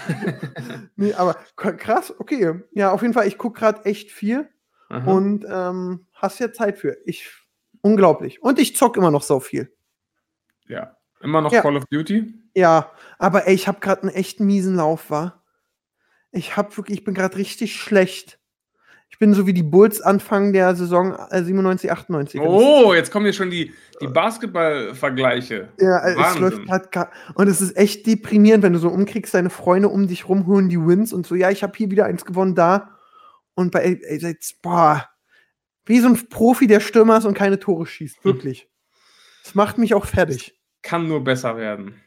[0.97, 2.61] Nee, aber krass, okay.
[2.71, 4.49] Ja, auf jeden Fall, ich gucke gerade echt viel
[4.87, 5.11] Aha.
[5.11, 6.95] und ähm, hast ja Zeit für.
[7.03, 7.29] Ich
[7.85, 8.41] Unglaublich.
[8.41, 9.71] Und ich zock immer noch so viel.
[10.67, 10.97] Ja.
[11.21, 11.61] Immer noch Ja.
[11.61, 12.33] Call of Duty?
[12.55, 15.43] Ja, aber ey, ich habe gerade einen echt miesen Lauf, war.
[16.31, 18.39] Ich habe wirklich, ich bin gerade richtig schlecht.
[19.15, 22.41] Ich bin so wie die Bulls Anfang der Saison äh, 97, 98.
[22.41, 25.69] Oh, jetzt kommen hier schon die, die Basketball-Vergleiche.
[25.79, 26.65] Ja, äh, es Wahnsinn.
[26.67, 27.11] läuft gar.
[27.35, 30.67] Und es ist echt deprimierend, wenn du so umkriegst, deine Freunde um dich rum holen
[30.67, 32.97] die Wins und so, ja, ich habe hier wieder eins gewonnen, da.
[33.53, 35.07] Und bei, ey, jetzt, boah,
[35.85, 38.23] wie so ein Profi, der Stürmer ist und keine Tore schießt, Hm.
[38.25, 38.67] wirklich.
[39.45, 40.59] Das macht mich auch fertig.
[40.81, 42.01] Kann nur besser werden.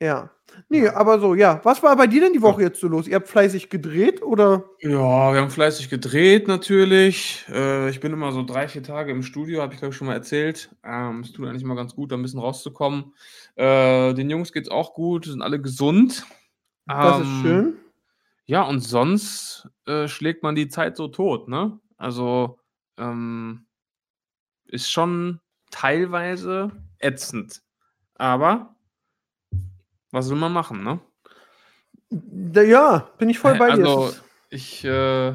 [0.00, 0.30] Ja.
[0.68, 1.60] Nee, aber so, ja.
[1.64, 3.06] Was war bei dir denn die Woche jetzt so los?
[3.08, 4.64] Ihr habt fleißig gedreht oder?
[4.80, 7.44] Ja, wir haben fleißig gedreht natürlich.
[7.48, 10.06] Äh, ich bin immer so drei, vier Tage im Studio, habe ich glaube ich schon
[10.06, 10.74] mal erzählt.
[10.84, 13.14] Ähm, es tut eigentlich mal ganz gut, da ein bisschen rauszukommen.
[13.56, 16.26] Äh, den Jungs geht's auch gut, sind alle gesund.
[16.86, 17.76] Das ist Ähm, schön.
[18.46, 21.78] Ja, und sonst äh, schlägt man die Zeit so tot, ne?
[21.96, 22.58] Also
[22.98, 23.66] ähm,
[24.66, 25.40] ist schon
[25.70, 27.62] teilweise ätzend.
[28.16, 28.73] Aber
[30.14, 31.00] was will man machen, ne?
[32.54, 33.86] Ja, bin ich voll bei dir.
[33.86, 34.14] also,
[34.48, 35.34] ich, äh,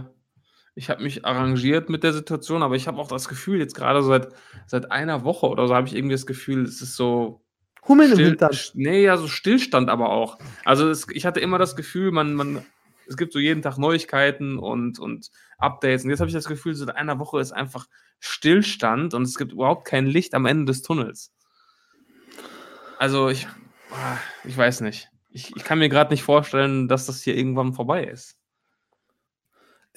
[0.76, 4.02] ich habe mich arrangiert mit der Situation, aber ich habe auch das Gefühl, jetzt gerade
[4.02, 4.30] seit,
[4.66, 7.42] seit einer Woche oder so, habe ich irgendwie das Gefühl, es ist so.
[7.88, 8.52] Hummeln im Hintern.
[8.52, 10.38] st- nee, ja, so Stillstand aber auch.
[10.64, 12.66] Also, es, ich hatte immer das Gefühl, man, man,
[13.08, 16.04] es gibt so jeden Tag Neuigkeiten und, und Updates.
[16.06, 17.88] Und jetzt habe ich das Gefühl, seit einer Woche ist einfach
[18.20, 21.34] Stillstand und es gibt überhaupt kein Licht am Ende des Tunnels.
[22.98, 23.48] Also, ich,
[24.44, 25.10] ich weiß nicht.
[25.30, 28.38] Ich, ich kann mir gerade nicht vorstellen, dass das hier irgendwann vorbei ist.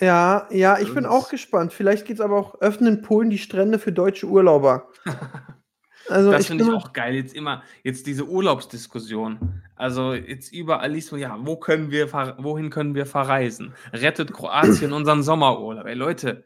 [0.00, 1.72] Ja, ja, ich bin auch gespannt.
[1.72, 4.88] Vielleicht geht es aber auch öffnen Polen die Strände für deutsche Urlauber.
[6.08, 7.14] Also Das finde ich auch geil.
[7.14, 9.62] Jetzt immer, jetzt diese Urlaubsdiskussion.
[9.76, 13.74] Also jetzt überall liest man, ja, wo können wir, wohin können wir verreisen?
[13.92, 15.86] Rettet Kroatien unseren Sommerurlaub.
[15.86, 16.44] Ey, Leute,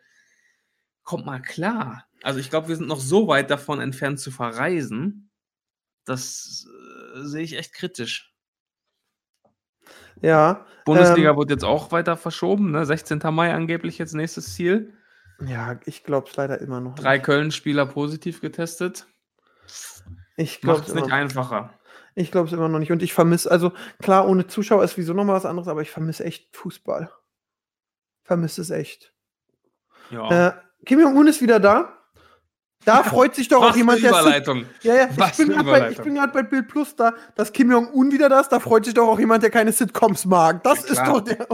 [1.05, 2.07] kommt mal klar.
[2.23, 5.31] Also ich glaube, wir sind noch so weit davon entfernt zu verreisen.
[6.05, 8.33] Das äh, sehe ich echt kritisch.
[10.23, 12.87] Ja, Bundesliga Ähm, wird jetzt auch weiter verschoben, ne?
[12.87, 13.21] 16.
[13.33, 14.95] Mai angeblich jetzt nächstes Ziel.
[15.41, 16.95] ja, ich glaube es leider immer noch.
[16.95, 19.07] Drei Köln-Spieler positiv getestet.
[20.37, 21.75] Ich glaube Macht es es nicht einfacher.
[22.15, 22.93] ich glaub's immer noch nicht.
[22.93, 26.25] Und ich vermisse, also klar, ohne Zuschauer ist wieso nochmal was anderes, aber ich vermisse
[26.25, 27.11] echt Fußball.
[28.23, 29.13] Vermisse es echt.
[30.11, 30.49] Ja.
[30.49, 30.53] Äh,
[30.87, 31.99] Kim Jong-un ist wieder da.
[32.87, 34.65] Da freut sich doch auch Was jemand, der Überleitung.
[34.83, 37.71] Ja, ja, Was ich bin eine gerade bei, bin bei Bild Plus da, dass Kim
[37.71, 40.63] Jong-un wieder da ist, da freut sich doch auch jemand, der keine Sitcoms mag.
[40.63, 41.47] Das Ja, ist doch der.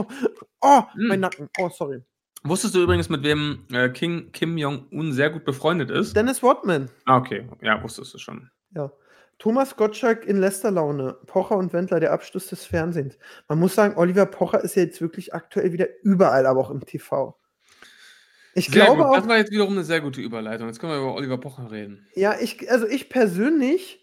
[0.61, 1.07] Oh, Hm.
[1.07, 1.49] mein Nacken.
[1.59, 2.01] Oh, sorry.
[2.43, 6.15] Wusstest du übrigens, mit wem äh, King, Kim Jong-un sehr gut befreundet ist?
[6.15, 6.89] Dennis Rodman.
[7.05, 7.47] Ah, okay.
[7.61, 8.49] Ja, wusstest du schon.
[8.75, 8.91] Ja.
[9.39, 11.17] Thomas Gottschalk in Lästerlaune.
[11.25, 13.17] Pocher und Wendler, der Abschluss des Fernsehens.
[13.47, 16.85] Man muss sagen, Oliver Pocher ist ja jetzt wirklich aktuell wieder überall, aber auch im
[16.85, 17.35] TV.
[18.55, 19.15] Ich Sehr glaube gut.
[19.17, 20.67] Das auch, war jetzt wiederum eine sehr gute Überleitung.
[20.67, 22.07] Jetzt können wir über Oliver Pocher reden.
[22.15, 23.99] ja, ich, also ich persönlich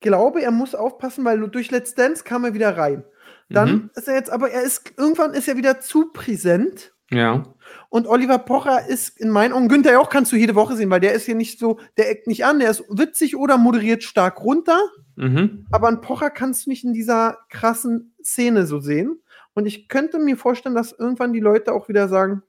[0.00, 3.04] glaube, er muss aufpassen, weil durch Let's Dance kam er wieder rein.
[3.50, 3.90] Dann Mhm.
[3.94, 6.92] ist er jetzt, aber er ist, irgendwann ist er wieder zu präsent.
[7.10, 7.42] Ja.
[7.90, 11.00] Und Oliver Pocher ist in meinen Augen, Günther auch kannst du jede Woche sehen, weil
[11.00, 14.42] der ist hier nicht so, der eckt nicht an, der ist witzig oder moderiert stark
[14.42, 14.80] runter.
[15.16, 15.66] Mhm.
[15.70, 19.20] Aber einen Pocher kannst du nicht in dieser krassen Szene so sehen.
[19.52, 22.42] Und ich könnte mir vorstellen, dass irgendwann die Leute auch wieder sagen,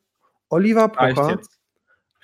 [0.49, 1.59] Oliver Reicht Pocher jetzt.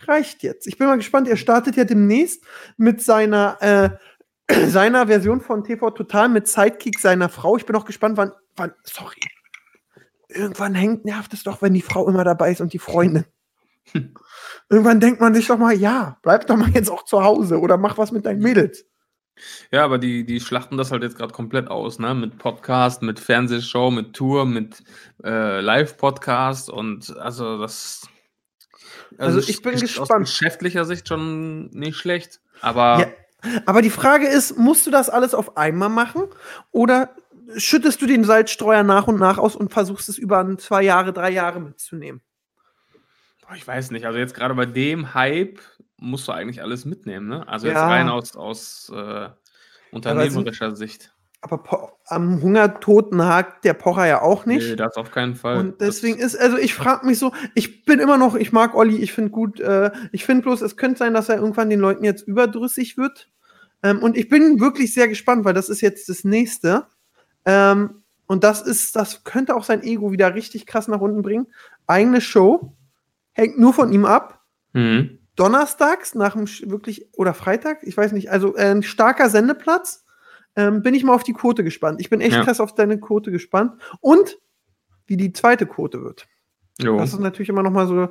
[0.08, 0.68] reicht jetzt.
[0.68, 2.44] Ich bin mal gespannt, er startet ja demnächst
[2.78, 3.90] mit seiner, äh,
[4.68, 7.58] seiner Version von TV Total mit Sidekick seiner Frau.
[7.58, 9.20] Ich bin auch gespannt, wann, wann, sorry.
[10.28, 13.26] Irgendwann hängt, nervt es doch, wenn die Frau immer dabei ist und die Freundin.
[14.70, 17.78] Irgendwann denkt man sich doch mal, ja, bleib doch mal jetzt auch zu Hause oder
[17.78, 18.86] mach was mit deinen Mädels.
[19.72, 22.14] Ja, aber die, die schlachten das halt jetzt gerade komplett aus, ne?
[22.14, 24.84] Mit Podcast, mit Fernsehshow, mit Tour, mit
[25.24, 28.08] äh, Live-Podcast und also das.
[29.18, 30.26] Also ich bin aus gespannt.
[30.26, 32.40] geschäftlicher Sicht schon nicht schlecht.
[32.62, 33.08] Aber Ja,
[33.66, 36.24] aber die Frage ist, musst du das alles auf einmal machen
[36.72, 37.16] oder
[37.58, 41.12] schüttest du den Salzstreuer nach und nach aus und versuchst es über ein, zwei Jahre,
[41.12, 42.22] drei Jahre mitzunehmen?
[43.42, 45.60] Boah, Ich weiß nicht, also jetzt gerade bei dem Hype
[46.02, 47.48] musst du eigentlich alles mitnehmen, ne?
[47.48, 47.88] Also jetzt Ja.
[47.88, 49.30] rein aus, aus äh,
[49.92, 51.14] unternehmerischer Sicht.
[51.44, 54.70] Aber po am Hungertoten hakt der Pocher ja auch nicht.
[54.70, 55.58] Nee, das auf keinen Fall.
[55.58, 58.98] Und deswegen ist, also ich frage mich so, ich bin immer noch, ich mag Olli,
[58.98, 62.04] ich finde gut, äh, ich finde bloß, es könnte sein, dass er irgendwann den Leuten
[62.04, 63.30] jetzt überdrüssig wird.
[63.82, 66.86] Ähm, und ich bin wirklich sehr gespannt, weil das ist jetzt das nächste.
[67.46, 71.48] Ähm, und das ist, das könnte auch sein Ego wieder richtig krass nach unten bringen.
[71.88, 72.76] Eigene Show,
[73.34, 74.42] hängt nur von ihm ab.
[74.74, 75.18] das, mhm.
[75.42, 80.06] Donnerstags nach dem wirklich, oder Freitag, ich weiß nicht, also äh, ein starker Sendeplatz.
[80.56, 82.02] Ähm, bin ich mal auf die Quote gespannt.
[82.02, 82.44] Ich bin echt Ja.
[82.44, 83.82] krass auf deine Quote gespannt.
[84.02, 84.38] Und
[85.08, 86.28] wie die zweite Quote wird.
[86.80, 86.98] Jo.
[86.98, 88.10] Das ist natürlich immer noch mal so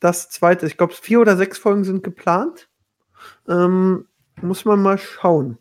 [0.00, 0.66] das zweite.
[0.66, 2.68] Ich glaube, vier oder sechs Folgen sind geplant.
[3.46, 4.06] Ähm,
[4.40, 5.58] muss man mal schauen.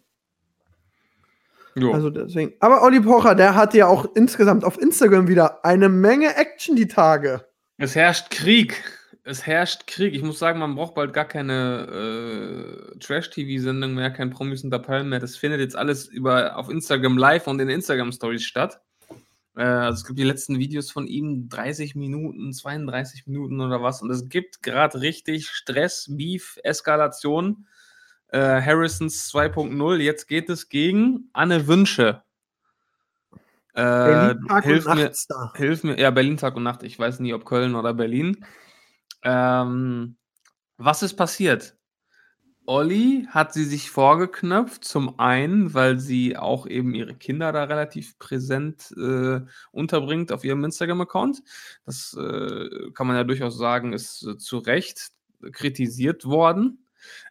[1.75, 1.93] Jo.
[1.93, 2.53] Also deswegen.
[2.59, 6.87] Aber Olli Pocher, der hatte ja auch insgesamt auf Instagram wieder eine Menge Action die
[6.87, 7.45] Tage.
[7.77, 8.83] Es herrscht Krieg.
[9.23, 10.15] Es herrscht Krieg.
[10.15, 15.09] Ich muss sagen, man braucht bald gar keine äh, Trash-TV-Sendung mehr, kein Promis unter Palmen
[15.09, 15.19] mehr.
[15.19, 18.81] Das findet jetzt alles über, auf Instagram live und in Instagram-Stories statt.
[19.55, 24.01] Äh, also es gibt die letzten Videos von ihm, 30 Minuten, 32 Minuten oder was.
[24.01, 27.67] Und es gibt gerade richtig Stress, Beef, Eskalation.
[28.29, 29.97] Äh, Harrisons 2.0.
[29.97, 32.23] Jetzt geht es gegen Anne Wünsche.
[33.73, 35.53] Äh, Berlin Tag hilf und mir, Nachtstar.
[35.55, 36.83] Hilf mir, ja, Berlin Tag und Nacht.
[36.83, 38.45] Ich weiß nie, ob Köln oder Berlin.
[39.23, 40.17] Ähm,
[40.77, 41.75] was ist passiert?
[42.65, 48.17] Olli hat sie sich vorgeknöpft, zum einen, weil sie auch eben ihre Kinder da relativ
[48.19, 49.41] präsent äh,
[49.71, 51.41] unterbringt auf ihrem Instagram-Account.
[51.85, 55.11] Das äh, kann man ja durchaus sagen, ist äh, zu Recht
[55.51, 56.85] kritisiert worden.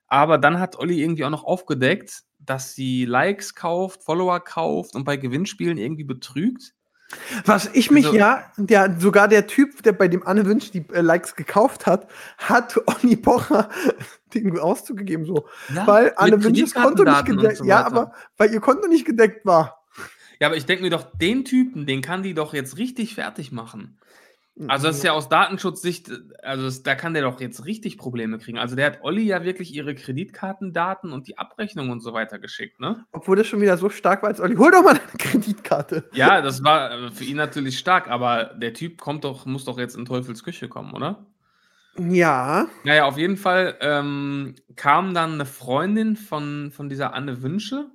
[0.09, 5.05] Aber dann hat Olli irgendwie auch noch aufgedeckt, dass sie Likes kauft, Follower kauft und
[5.05, 6.74] bei Gewinnspielen irgendwie betrügt.
[7.44, 10.84] Was ich mich Also- ja, der, sogar der Typ, der bei dem Anne Wünsch die
[10.92, 12.08] äh, Likes gekauft hat,
[12.38, 13.68] hat Olli Pocher
[14.34, 15.48] den Auszug gegeben, so.
[15.74, 19.44] Ja, weil Anne Wünsches Konto nicht gedeckt, so ja, aber weil ihr Konto nicht gedeckt
[19.44, 19.84] war.
[20.38, 23.52] Ja, aber ich denke mir doch, den Typen, den kann die doch jetzt richtig fertig
[23.52, 23.98] machen.
[24.68, 26.11] Also das ist ja aus Datenschutzsicht,
[26.42, 28.58] also das, da kann der doch jetzt richtig Probleme kriegen.
[28.58, 32.80] Also der hat Olli ja wirklich ihre Kreditkartendaten und die Abrechnung und so weiter geschickt,
[32.80, 33.04] ne?
[33.12, 34.56] Obwohl das schon wieder so stark war als Olli.
[34.56, 36.04] Hol doch mal deine Kreditkarte.
[36.12, 39.78] Ja, das war äh, für ihn natürlich stark, aber der Typ kommt doch, muss doch
[39.78, 41.26] jetzt in Teufels Küche kommen, oder?
[41.98, 42.68] Ja.
[42.84, 47.90] Naja, auf jeden Fall ähm, kam dann eine Freundin von, von dieser Anne Wünsche.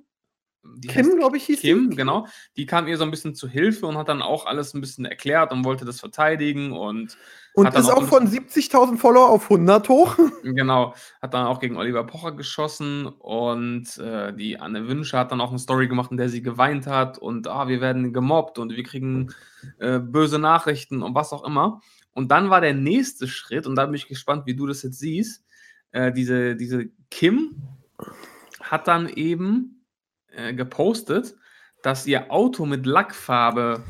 [0.76, 1.96] Die Kim, glaube ich, hieß Kim, die.
[1.96, 2.26] genau.
[2.56, 5.04] Die kam ihr so ein bisschen zu Hilfe und hat dann auch alles ein bisschen
[5.04, 7.16] erklärt und wollte das verteidigen und
[7.54, 10.16] Und ist auch auch von 70.000 Follower auf 100 hoch.
[10.42, 15.40] genau, hat dann auch gegen Oliver Pocher geschossen und äh, die Anne Wünsche hat dann
[15.40, 18.76] auch eine Story gemacht, in der sie geweint hat und ah, wir werden gemobbt und
[18.76, 19.32] wir kriegen
[19.78, 21.80] äh, böse Nachrichten und was auch immer.
[22.12, 24.98] Und dann war der nächste Schritt, und da bin ich gespannt, wie du das jetzt
[24.98, 25.44] siehst.
[25.92, 27.56] Äh, diese, diese Kim
[28.60, 29.75] hat dann eben
[30.36, 31.34] äh, gepostet,
[31.82, 33.82] dass ihr Auto mit Lackfarbe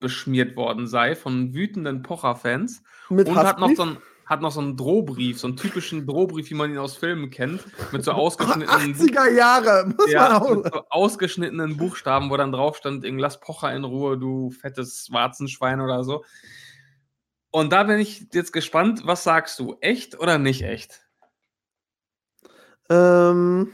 [0.00, 4.60] beschmiert worden sei von wütenden Pocher-Fans Mit und hat noch, so einen, hat noch so
[4.60, 8.94] einen Drohbrief, so einen typischen Drohbrief, wie man ihn aus Filmen kennt, mit so ausgeschnittenen,
[8.94, 10.72] 80er Jahre, muss ja, man mit auch.
[10.72, 16.04] so ausgeschnittenen Buchstaben, wo dann drauf stand, lass Pocher in Ruhe, du fettes Warzenschwein oder
[16.04, 16.24] so.
[17.50, 19.76] Und da bin ich jetzt gespannt, was sagst du?
[19.80, 21.00] Echt oder nicht echt?
[22.90, 23.72] Ähm,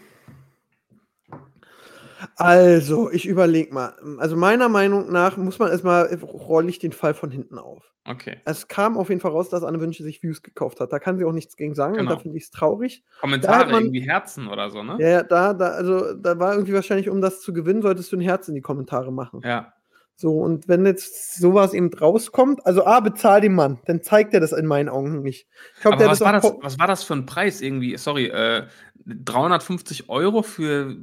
[2.36, 3.94] also, ich überlege mal.
[4.18, 7.90] Also, meiner Meinung nach muss man erstmal, rolle ich den Fall von hinten auf.
[8.06, 8.38] Okay.
[8.44, 10.92] Es kam auf jeden Fall raus, dass Anne Wünsche sich Views gekauft hat.
[10.92, 12.10] Da kann sie auch nichts gegen sagen und Genau.
[12.14, 13.02] da finde ich es traurig.
[13.20, 14.96] Kommentare, man- irgendwie Herzen oder so, ne?
[15.00, 18.20] Ja, da, da, also, da war irgendwie wahrscheinlich, um das zu gewinnen, solltest du ein
[18.20, 19.40] Herz in die Kommentare machen.
[19.42, 19.72] Ja.
[20.16, 24.38] So, und wenn jetzt sowas eben rauskommt, also A, bezahl den Mann, dann zeigt er
[24.40, 25.48] das in meinen Augen nicht.
[25.74, 27.96] Ich glaub, was war, das, was war das für ein Preis irgendwie?
[27.96, 28.66] Sorry, äh,
[29.06, 30.94] 350 Euro für,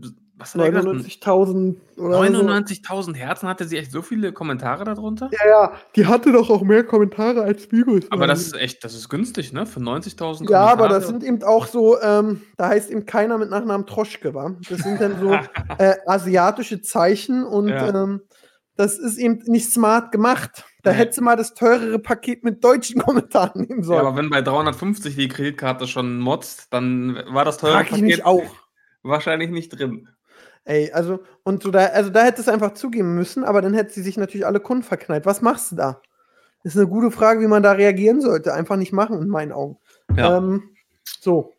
[0.42, 0.88] was hat er gesagt?
[0.88, 2.22] 99.000 oder so.
[2.24, 5.30] 99.000 Herzen hatte sie echt so viele Kommentare darunter?
[5.32, 8.04] Ja, ja, die hatte doch auch mehr Kommentare als Videos.
[8.12, 9.66] Aber das ist echt, das ist günstig, ne?
[9.66, 13.50] Für 90.000 Ja, aber das sind eben auch so, ähm, da heißt eben keiner mit
[13.50, 14.56] Nachnamen Troschke, wa?
[14.70, 15.32] Das sind dann so
[15.78, 18.04] äh, asiatische Zeichen und Ja.
[18.04, 18.22] ähm,
[18.78, 20.66] das ist eben nicht smart gemacht.
[20.82, 20.98] Da Nee.
[20.98, 24.00] hätte sie mal das teurere Paket mit deutschen Kommentaren nehmen Ja, sollen.
[24.00, 28.26] aber wenn bei 350 die Kreditkarte schon motzt, dann war das teure Frag ich mich
[28.26, 28.42] auch.
[29.04, 30.08] wahrscheinlich nicht drin.
[30.64, 33.94] Ey, also, und so da, also da hätte es einfach zugeben müssen, aber dann hätte
[33.94, 35.26] sie sich natürlich alle Kunden verknallt.
[35.26, 36.02] Was machst du da?
[36.64, 38.54] Ist eine gute Frage, wie man da reagieren sollte.
[38.54, 39.78] Einfach nicht machen, in meinen Augen.
[40.16, 40.38] Ja.
[40.38, 40.70] Ähm,
[41.20, 41.54] so.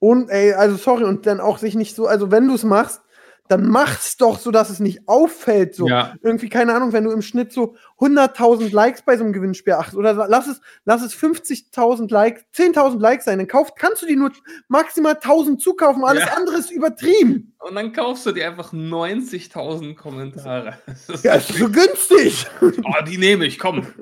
[0.00, 3.00] Und, ey, also sorry, und dann auch sich nicht so, also wenn du es machst,
[3.48, 5.74] dann mach's doch so, dass es nicht auffällt.
[5.74, 5.88] So.
[5.88, 6.14] Ja.
[6.22, 9.96] Irgendwie, keine Ahnung, wenn du im Schnitt so 100.000 Likes bei so einem Gewinnspiel achtest
[9.96, 14.16] oder lass es, lass es 50.000 Likes, 10.000 Likes sein, dann kauft, kannst du die
[14.16, 14.30] nur
[14.68, 16.34] maximal 1.000 zukaufen, alles Ja.
[16.36, 17.54] andere ist übertrieben.
[17.60, 20.78] Und dann kaufst du dir einfach 90.000 Kommentare.
[20.86, 22.46] Das ist Ja, ist so günstig.
[22.62, 23.86] oh, die nehme ich, komm.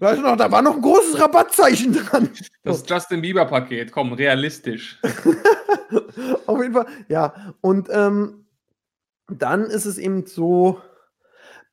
[0.00, 2.28] Weißt du noch, da war noch ein großes Rabattzeichen dran.
[2.62, 5.00] Das Justin Bieber-Paket, komm, realistisch.
[6.46, 7.54] Auf jeden Fall, ja.
[7.62, 8.44] Und ähm,
[9.28, 10.80] dann ist es eben so,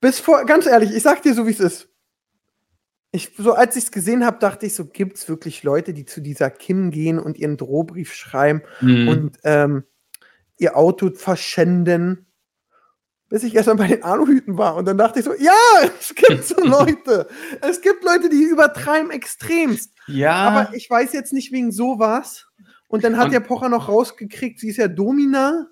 [0.01, 1.89] bis vor, ganz ehrlich, ich sag dir so, wie es ist.
[3.11, 6.03] Ich, so als ich es gesehen habe, dachte ich so, gibt es wirklich Leute, die
[6.05, 9.07] zu dieser Kim gehen und ihren Drohbrief schreiben Mhm.
[9.07, 9.83] und ähm,
[10.57, 12.25] ihr Auto verschänden?
[13.29, 15.53] Bis ich erstmal bei den Aluhüten war und dann dachte ich so, ja,
[15.99, 17.27] es gibt so Leute.
[17.61, 19.93] es gibt Leute, die übertreiben extremst.
[20.07, 22.47] ja, Aber ich weiß jetzt nicht wegen sowas.
[22.87, 25.67] Und dann hat Und- der Pocher noch rausgekriegt, sie ist ja Domina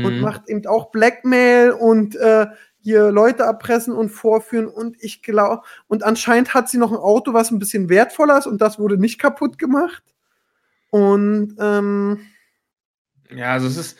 [0.00, 0.20] und Mhm.
[0.20, 2.46] macht eben auch Blackmail und äh,
[2.80, 4.66] hier Leute erpressen und vorführen.
[4.66, 8.46] Und ich glaube, und anscheinend hat sie noch ein Auto, was ein bisschen wertvoller ist
[8.46, 10.02] und das wurde nicht kaputt gemacht.
[10.90, 12.20] Und ähm,
[13.30, 13.98] Ja, also es ist,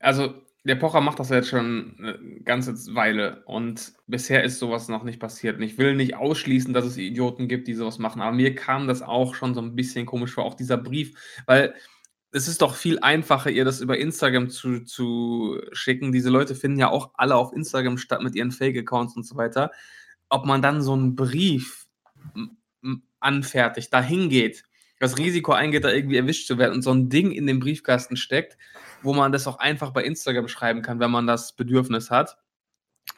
[0.00, 4.88] also der Pocher macht das ja jetzt schon eine ganze Weile und bisher ist sowas
[4.88, 5.56] noch nicht passiert.
[5.56, 8.86] Und ich will nicht ausschließen, dass es Idioten gibt, die sowas machen, aber mir kam
[8.86, 11.14] das auch schon so ein bisschen komisch vor, auch dieser Brief,
[11.46, 11.74] weil
[12.30, 16.12] es ist doch viel einfacher, ihr das über Instagram zu, zu schicken.
[16.12, 19.70] Diese Leute finden ja auch alle auf Instagram statt mit ihren Fake-Accounts und so weiter.
[20.28, 21.86] Ob man dann so einen Brief
[23.20, 24.64] anfertigt, dahin geht,
[25.00, 28.16] das Risiko eingeht, da irgendwie erwischt zu werden und so ein Ding in den Briefkasten
[28.16, 28.58] steckt,
[29.02, 32.36] wo man das auch einfach bei Instagram schreiben kann, wenn man das Bedürfnis hat.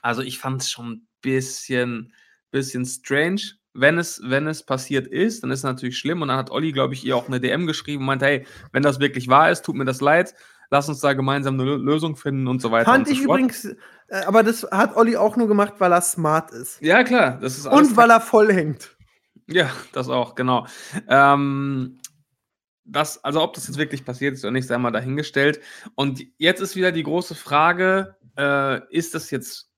[0.03, 2.13] Also ich fand es schon ein bisschen,
[2.51, 3.41] bisschen strange.
[3.81, 6.22] Wenn es, wenn es passiert ist, dann ist es natürlich schlimm.
[6.22, 8.83] Und dann hat Olli, glaube ich, ihr auch eine DM geschrieben und meinte, hey, wenn
[8.83, 10.35] das wirklich wahr ist, tut mir das leid.
[10.70, 12.85] Lass uns da gemeinsam eine Lö- Lösung finden und so weiter.
[12.91, 13.39] fand und so ich fort.
[13.41, 16.81] übrigens, äh, aber das hat Olli auch nur gemacht, weil er smart ist.
[16.81, 17.39] Ja, klar.
[17.41, 18.97] Das ist Und weil er voll hängt.
[19.49, 20.66] Ja, das auch, genau.
[21.09, 21.99] Ähm,
[22.85, 25.61] das, also ob das jetzt wirklich passiert ist oder nicht, sei mal dahingestellt.
[25.97, 29.70] Und jetzt ist wieder die große Frage, äh, ist das jetzt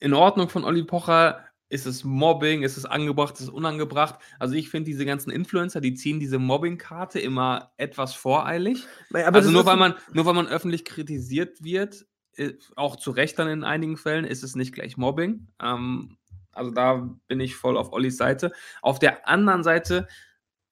[0.00, 1.44] in Ordnung von Olli Pocher?
[1.72, 2.64] Ist es Mobbing?
[2.64, 3.32] Ist es angebracht?
[3.36, 4.20] Ist es unangebracht?
[4.38, 8.84] Also ich finde, diese ganzen Influencer, die ziehen diese Mobbing-Karte immer etwas voreilig.
[9.10, 12.04] Aber also nur weil, man, nur weil man öffentlich kritisiert wird,
[12.36, 15.48] äh, auch zu Recht dann in einigen Fällen, ist es nicht gleich Mobbing.
[15.62, 16.18] Ähm,
[16.52, 18.52] also da bin ich voll auf Ollis Seite.
[18.82, 20.08] Auf der anderen Seite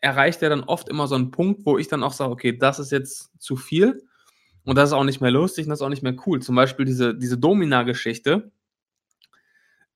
[0.01, 2.79] erreicht er dann oft immer so einen Punkt, wo ich dann auch sage, okay, das
[2.79, 4.07] ist jetzt zu viel
[4.65, 6.43] und das ist auch nicht mehr lustig und das ist auch nicht mehr cool.
[6.43, 8.53] Zum Beispiel diese, diese Domina-Geschichte.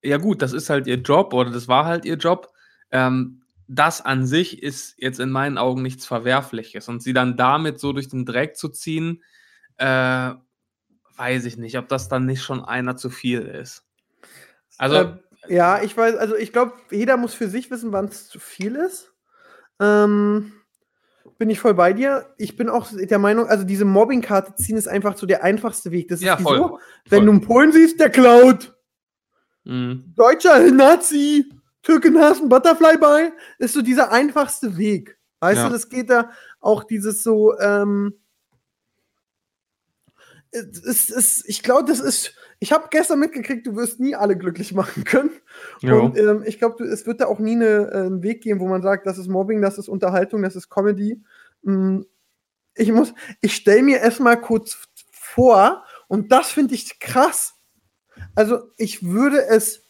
[0.05, 2.53] Ja gut, das ist halt ihr Job oder das war halt ihr Job.
[2.91, 6.89] Ähm, das an sich ist jetzt in meinen Augen nichts Verwerfliches.
[6.89, 9.23] Und sie dann damit so durch den Dreck zu ziehen,
[9.79, 10.33] äh,
[11.17, 13.85] weiß ich nicht, ob das dann nicht schon einer zu viel ist.
[14.79, 15.17] Also, Äh,
[15.49, 18.77] ja, ich weiß, also ich glaube, jeder muss für sich wissen, wann es zu viel
[18.77, 19.13] ist.
[19.81, 20.53] Ähm,
[21.39, 22.27] bin ich voll bei dir.
[22.39, 26.09] Ich bin auch der Meinung, also diese Mobbing-Karte ziehen ist einfach so der einfachste Weg.
[26.09, 26.57] Das ist ja, voll.
[26.57, 26.79] so,
[27.09, 27.27] wenn voll.
[27.27, 28.74] du einen Polen siehst, der klaut.
[29.65, 30.13] Mhm.
[30.17, 31.47] Deutscher Nazi,
[31.83, 35.19] Türken hast ein Butterfly bei, ist so dieser einfachste Weg.
[35.41, 35.67] Weißt Ja.
[35.69, 38.15] du, das geht da auch dieses so, ähm,
[40.51, 44.37] es ist, ist, ich glaube, das ist, ich habe gestern mitgekriegt, du wirst nie alle
[44.39, 45.31] glücklich machen können.
[45.81, 46.05] Jo.
[46.05, 48.69] Und ähm, ich glaube, es wird da auch nie eine, äh, einen Weg geben, wo
[48.69, 51.21] man sagt, das ist Mobbing, das ist Unterhaltung, das ist Comedy.
[51.63, 52.03] Mm,
[52.77, 54.79] Ich muss, ich stelle mir erstmal kurz
[55.11, 57.55] vor, und das finde ich krass.
[58.35, 59.83] Also, ich würde es,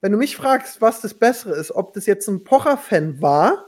[0.00, 3.66] wenn du mich fragst, was das Bessere ist, ob das jetzt ein Pocher-Fan war,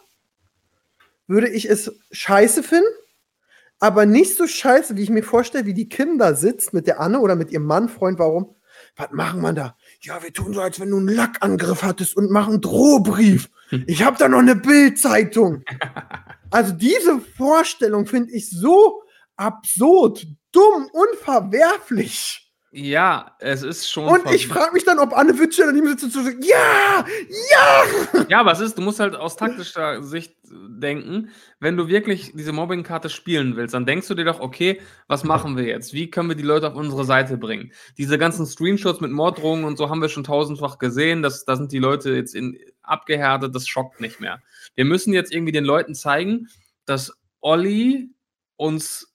[1.27, 2.87] würde ich es scheiße finden,
[3.79, 7.01] aber nicht so scheiße, wie ich mir vorstelle, wie die Kim da sitzt mit der
[7.01, 8.55] Anne oder mit ihrem Mann, Freund, warum?
[8.97, 9.77] Was machen wir da?
[10.01, 13.51] Ja, wir tun so, als wenn du einen Lackangriff hattest und machen einen Drohbrief.
[13.87, 15.65] Ich habe da noch eine Bildzeitung.
[16.53, 19.05] Also diese Vorstellung finde ich so
[19.37, 22.41] absurd, dumm, unverwerflich.
[22.75, 24.09] Ja, es ist schon.
[24.09, 27.05] Und ich frage mich dann, ob Anne Witsche daneben sitzt und so sagt, ja,
[27.51, 28.25] ja.
[28.31, 31.29] Ja, es ist, du musst halt aus taktischer Sicht denken,
[31.61, 35.59] wenn du wirklich diese Mobbing-Karte spielen willst, dann denkst du dir doch, okay, was machen
[35.59, 35.93] wir jetzt?
[35.93, 37.73] Wie können wir die Leute auf unsere Seite bringen?
[37.99, 41.23] Diese ganzen Screenshots mit Morddrohungen und so haben wir schon tausendfach gesehen.
[41.23, 44.41] Das, da sind die Leute jetzt in, abgehärtet, das schockt nicht mehr.
[44.77, 46.49] Wir müssen jetzt irgendwie den Leuten zeigen,
[46.87, 47.12] dass
[47.43, 48.09] Olli
[48.57, 49.12] uns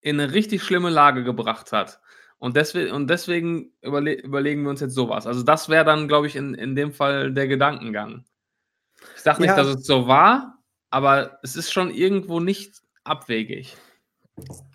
[0.00, 2.00] in eine richtig schlimme Lage gebracht hat.
[2.38, 5.26] Und deswegen, und deswegen überle überlegen wir uns jetzt sowas.
[5.26, 8.24] Also, das wäre dann, glaube ich, in, in dem Fall der Gedankengang.
[9.16, 9.56] Ich sage nicht, Ja.
[9.56, 10.58] dass es so war,
[10.90, 13.76] aber es ist schon irgendwo nicht abwegig.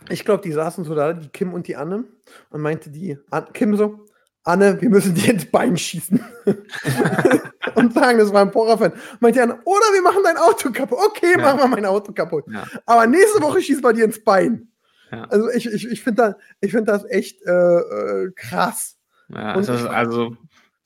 [0.09, 2.05] Ich glaube, die saßen so da, die Kim und die Anne,
[2.49, 4.05] und meinte die An Kim so,
[4.43, 6.23] Anne, wir müssen dir ins Bein schießen.
[7.75, 8.93] und sagen, das war ein Pocher-Fan.
[9.19, 10.97] Meinte die Anne, oder wir machen dein Auto kaputt.
[11.07, 11.39] Okay, Ja.
[11.39, 12.45] machen wir mein Auto kaputt.
[12.51, 12.65] Ja.
[12.85, 14.68] Aber nächste Woche schießen wir dir ins Bein.
[15.11, 15.23] Ja.
[15.25, 18.97] Also ich, ich, ich finde das, ich find das echt äh, äh, krass.
[19.29, 20.35] Ja, ist, ich- also,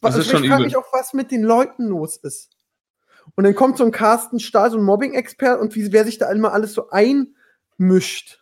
[0.02, 0.66] Was, das ist ich schon frage übel.
[0.66, 2.50] mich auch, was mit den Leuten los ist.
[3.36, 6.30] Und dann kommt so ein Carsten Stahl, so ein Mobbing-Expert, und wie, wer sich da
[6.32, 8.40] immer alles so einmischt.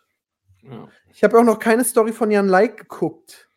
[0.62, 0.88] Ja.
[1.12, 3.48] Ich habe auch noch keine Story von Jan Like geguckt.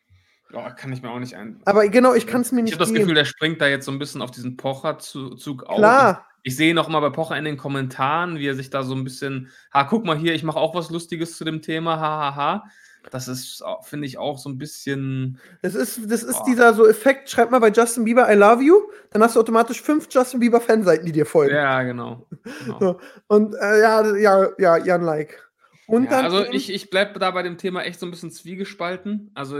[0.52, 1.60] Ja, kann ich mir auch nicht ein.
[1.64, 2.92] Aber genau, ich kann es mir Ich nicht habe das.
[2.94, 5.76] Gefühl, der springt da jetzt so ein bisschen auf diesen Pocher-Zug auf.
[5.78, 8.94] Klar, Ich sehe noch mal bei Pocher in den Kommentaren, wie er sich da so
[8.94, 12.20] ein bisschen, ha, guck mal hier, ich mache auch was Lustiges zu dem Thema, ha,
[12.20, 12.64] ha, ha.
[13.10, 15.40] Das ist, finde ich, auch so ein bisschen.
[15.62, 16.44] das ist, das ist Boah.
[16.46, 18.80] dieser so Effekt, schreib mal bei Justin Bieber I love you,
[19.10, 21.52] dann hast du automatisch fünf Justin Bieber Fanseiten, die dir folgen.
[21.52, 22.28] Ja, genau.
[22.64, 22.78] genau.
[22.78, 23.00] So.
[23.26, 25.50] Und äh, ja, ja, ja, Jan Like.
[25.88, 28.30] Und Ja, dann also ich, ich bleibe da bei dem Thema echt so ein bisschen
[28.30, 29.32] zwiegespalten.
[29.34, 29.58] Also,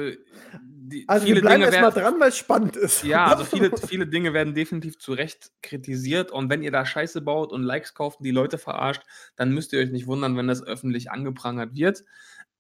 [0.89, 3.03] die, also viele wir bleiben Dinge erstmal werden, dran, weil es spannend ist.
[3.03, 6.31] Ja, also viele, viele Dinge werden definitiv zu Recht kritisiert.
[6.31, 9.03] Und wenn ihr da Scheiße baut und Likes kauft und die Leute verarscht,
[9.37, 12.05] dann müsst ihr euch nicht wundern, wenn das öffentlich angeprangert wird.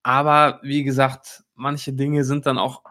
[0.02, 2.84] Aber wie gesagt, manche Dinge sind dann auch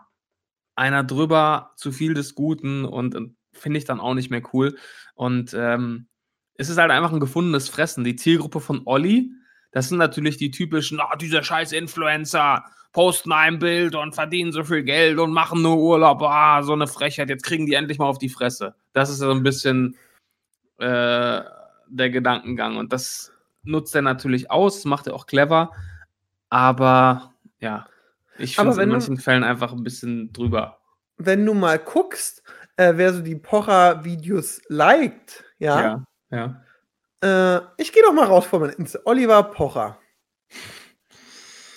[0.76, 4.78] einer drüber, zu viel des Guten und, und finde ich dann auch nicht mehr cool.
[5.14, 6.08] Und ähm,
[6.56, 8.04] es ist halt einfach ein gefundenes Fressen.
[8.04, 9.32] Die Zielgruppe von Olli,
[9.72, 12.66] das sind natürlich die typischen, ah, dieser scheiß Influencer,
[12.96, 16.88] posten ein Bild und verdienen so viel Geld und machen nur Urlaub, ah, so eine
[16.88, 18.74] Frechheit, jetzt kriegen die endlich mal auf die Fresse.
[18.94, 19.98] Das ist so ein bisschen
[20.78, 21.42] äh,
[21.88, 23.34] der Gedankengang und das
[23.64, 25.72] nutzt er natürlich aus, macht er auch clever,
[26.50, 27.86] aber ja,
[28.38, 30.80] ich finde es in wenn du- manchen Fällen einfach ein bisschen drüber.
[31.18, 32.44] Wenn du mal guckst,
[32.78, 35.82] äh, wer so die Pocher-Videos liked, ja,
[36.32, 36.62] Ja,
[37.22, 37.58] ja.
[37.58, 39.00] Äh, ich gehe doch mal raus von meinem Insta.
[39.04, 39.98] Oliver Pocher.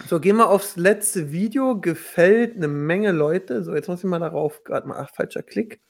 [0.09, 1.78] So, gehen wir aufs letzte Video.
[1.78, 3.62] Gefällt eine Menge Leute.
[3.62, 5.82] So, jetzt muss ich mal darauf, gerade mal, ach, falscher Klick.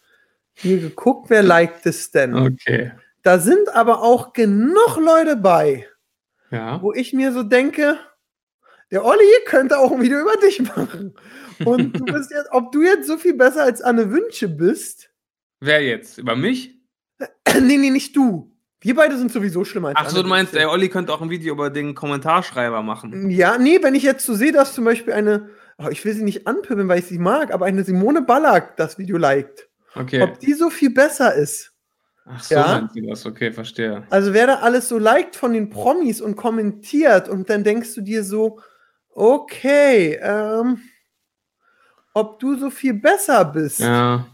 [0.55, 2.35] Hier geguckt, wer liked es denn?
[2.35, 2.91] Okay.
[3.23, 5.87] Da sind aber auch genug Leute bei,
[6.51, 6.83] Ja.
[6.83, 7.97] wo ich mir so denke,
[8.91, 11.15] der Olli könnte auch ein Video über dich machen.
[11.65, 15.11] Und du bist jetzt, ob du jetzt so viel besser als Anne Wünsche bist,
[15.61, 16.19] Wer jetzt?
[16.19, 16.77] Über mich?
[17.61, 18.53] nee, nee, nicht du.
[18.81, 21.31] Wir beide sind sowieso schlimmer als Ach so, du meinst, der Olli könnte auch ein
[21.31, 23.29] Video über den Kommentarschreiber machen.
[23.31, 25.49] Ja, nee, wenn ich jetzt so sehe, dass zum Beispiel eine,
[25.79, 28.97] oh, ich will sie nicht anpöbeln, weil ich sie mag, aber eine Simone Ballack das
[28.99, 29.69] Video liked.
[29.97, 30.23] Okay.
[30.23, 31.73] Ob die so viel besser ist.
[32.25, 32.67] Ach so, Ja?
[32.81, 33.27] meinst du das?
[33.27, 34.05] Okay, verstehe.
[34.11, 38.01] Also wer da alles so liked von den Promis und kommentiert und dann denkst du
[38.03, 38.61] dir so,
[39.11, 40.81] okay, ähm,
[42.15, 44.27] ob du so viel besser bist, Ja.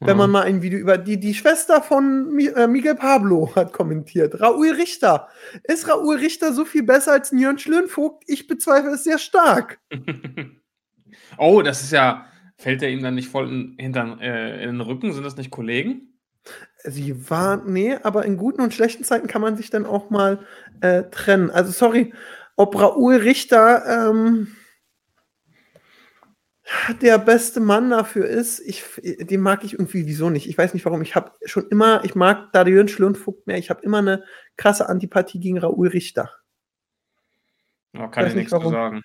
[0.00, 4.40] Wenn man mal ein Video über die, die Schwester von äh, Miguel Pablo hat kommentiert.
[4.40, 5.28] Raoul Richter.
[5.64, 8.24] Ist Raoul Richter so viel besser als Jörn Schlönvogt?
[8.26, 9.80] Ich bezweifle es sehr stark.
[11.38, 12.26] oh, das ist ja.
[12.58, 15.12] Fällt der ihm dann nicht voll in, hintern, äh, in den Rücken?
[15.12, 16.14] Sind das nicht Kollegen?
[16.84, 20.40] Sie war, nee, aber in guten und schlechten Zeiten kann man sich dann auch mal
[20.80, 21.50] äh, trennen.
[21.50, 22.14] Also sorry,
[22.54, 24.48] ob Raoul Richter ähm,
[27.00, 30.48] der beste Mann dafür ist, ich, den mag ich irgendwie wieso nicht.
[30.48, 31.02] Ich weiß nicht warum.
[31.02, 33.58] Ich habe schon immer, ich mag da Jörn Schlundvogt mehr.
[33.58, 34.24] Ich habe immer eine
[34.56, 36.30] krasse Antipathie gegen Raoul Richter.
[37.96, 38.72] Oh, kann ich nicht, nichts zu warum.
[38.72, 39.02] sagen.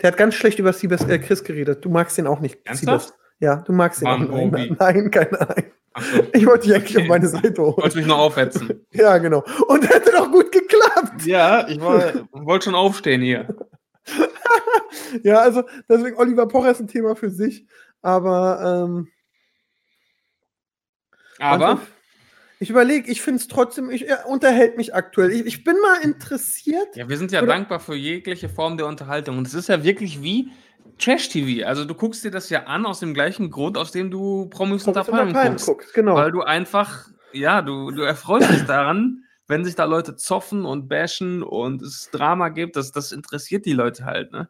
[0.00, 1.84] Der hat ganz schlecht über Siebes, äh, Chris geredet.
[1.84, 2.58] Du magst den auch nicht.
[2.64, 3.14] Ernsthaft?
[3.38, 4.70] Ja, du magst den auch ein nicht.
[4.80, 5.64] Nein, keine Ahnung.
[5.98, 6.22] So.
[6.34, 7.02] Ich wollte dich eigentlich Okay.
[7.04, 7.76] auf meine Seite holen.
[7.76, 8.86] Wollte mich nur aufhetzen.
[8.92, 9.44] Ja, genau.
[9.68, 11.24] Und hätte doch gut geklappt.
[11.24, 13.48] ja, ich wollte schon aufstehen hier.
[15.22, 17.66] Ja, also deswegen Oliver Pocher ist ein Thema für sich.
[18.02, 19.08] Aber, ähm,
[21.38, 21.82] Aber, also,
[22.58, 25.30] ich überlege, ich finde es trotzdem, ich, er unterhält mich aktuell.
[25.30, 26.94] Ich, ich bin mal interessiert.
[26.96, 29.38] ja, wir sind ja Oder- dankbar für jegliche Form der Unterhaltung.
[29.38, 30.50] Und es ist ja wirklich wie
[30.98, 31.66] Trash-TV.
[31.66, 34.86] Also, du guckst dir das ja an aus dem gleichen Grund, aus dem du Promis
[34.86, 35.66] unter Palmen guckst.
[35.66, 36.14] guckst, genau.
[36.16, 40.88] Weil du einfach, ja, du, du erfreust dich daran, wenn sich da Leute zoffen und
[40.88, 42.76] bashen und es Drama gibt.
[42.76, 44.48] Das, das interessiert die Leute halt, ne?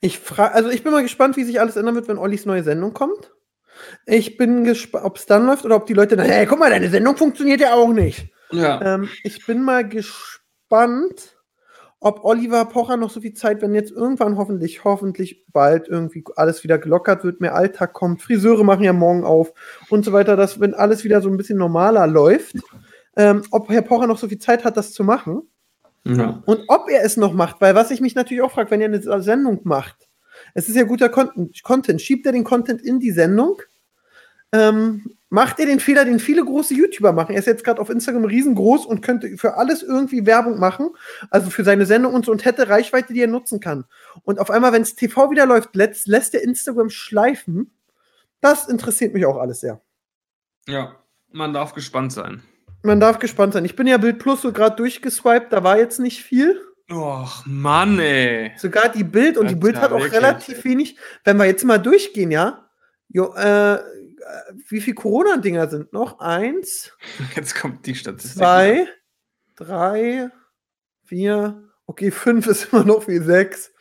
[0.00, 2.62] Ich frage, also ich bin mal gespannt, wie sich alles ändern wird, wenn Ollis neue
[2.62, 3.32] Sendung kommt.
[4.06, 6.70] Ich bin gespannt, ob es dann läuft oder ob die Leute dann, hey, guck mal,
[6.70, 8.28] deine Sendung funktioniert ja auch nicht.
[8.52, 8.80] Ja.
[8.82, 11.40] Ähm, ich bin mal gespannt,
[12.00, 16.62] ob Oliver Pocher noch so viel Zeit, wenn jetzt irgendwann hoffentlich, hoffentlich bald irgendwie alles
[16.64, 19.52] wieder gelockert wird, mehr Alltag kommt, Friseure machen ja morgen auf
[19.88, 22.56] und so weiter, dass wenn alles wieder so ein bisschen normaler läuft,
[23.16, 25.42] ähm, ob Herr Pocher noch so viel Zeit hat, das zu machen
[26.04, 26.42] ja.
[26.46, 28.88] und ob er es noch macht, weil was ich mich natürlich auch frage, wenn er
[28.88, 30.08] eine Sendung macht,
[30.54, 33.60] es ist ja guter Content, Content schiebt er den Content in die Sendung,
[34.52, 37.32] ähm, macht er den Fehler, den viele große YouTuber machen.
[37.32, 40.90] Er ist jetzt gerade auf Instagram riesengroß und könnte für alles irgendwie Werbung machen,
[41.30, 43.84] also für seine Sendung und so, und hätte Reichweite, die er nutzen kann.
[44.24, 47.70] Und auf einmal, wenn es TV wieder läuft, lässt, lässt er Instagram schleifen.
[48.40, 49.80] Das interessiert mich auch alles sehr.
[50.66, 50.96] ja,
[51.30, 52.42] man darf gespannt sein.
[52.82, 53.64] Man darf gespannt sein.
[53.64, 56.60] Ich bin ja Bild Plus so gerade durchgeswiped, da war jetzt nicht viel.
[56.90, 58.52] Och, Mann, ey.
[58.56, 60.14] Sogar die Bild und die Alter, Bild hat auch wirklich?
[60.14, 60.98] relativ wenig.
[61.24, 62.68] Wenn wir jetzt mal durchgehen, ja.
[63.08, 63.78] Jo, äh,
[64.68, 66.18] wie viele Corona-Dinger sind noch?
[66.20, 66.92] Eins,
[67.36, 68.38] Jetzt kommt die Statistik.
[68.38, 68.88] zwei,
[69.56, 70.30] drei,
[71.04, 71.62] vier.
[71.86, 73.22] Okay, fünf ist immer noch viel.
[73.22, 73.72] Sechs,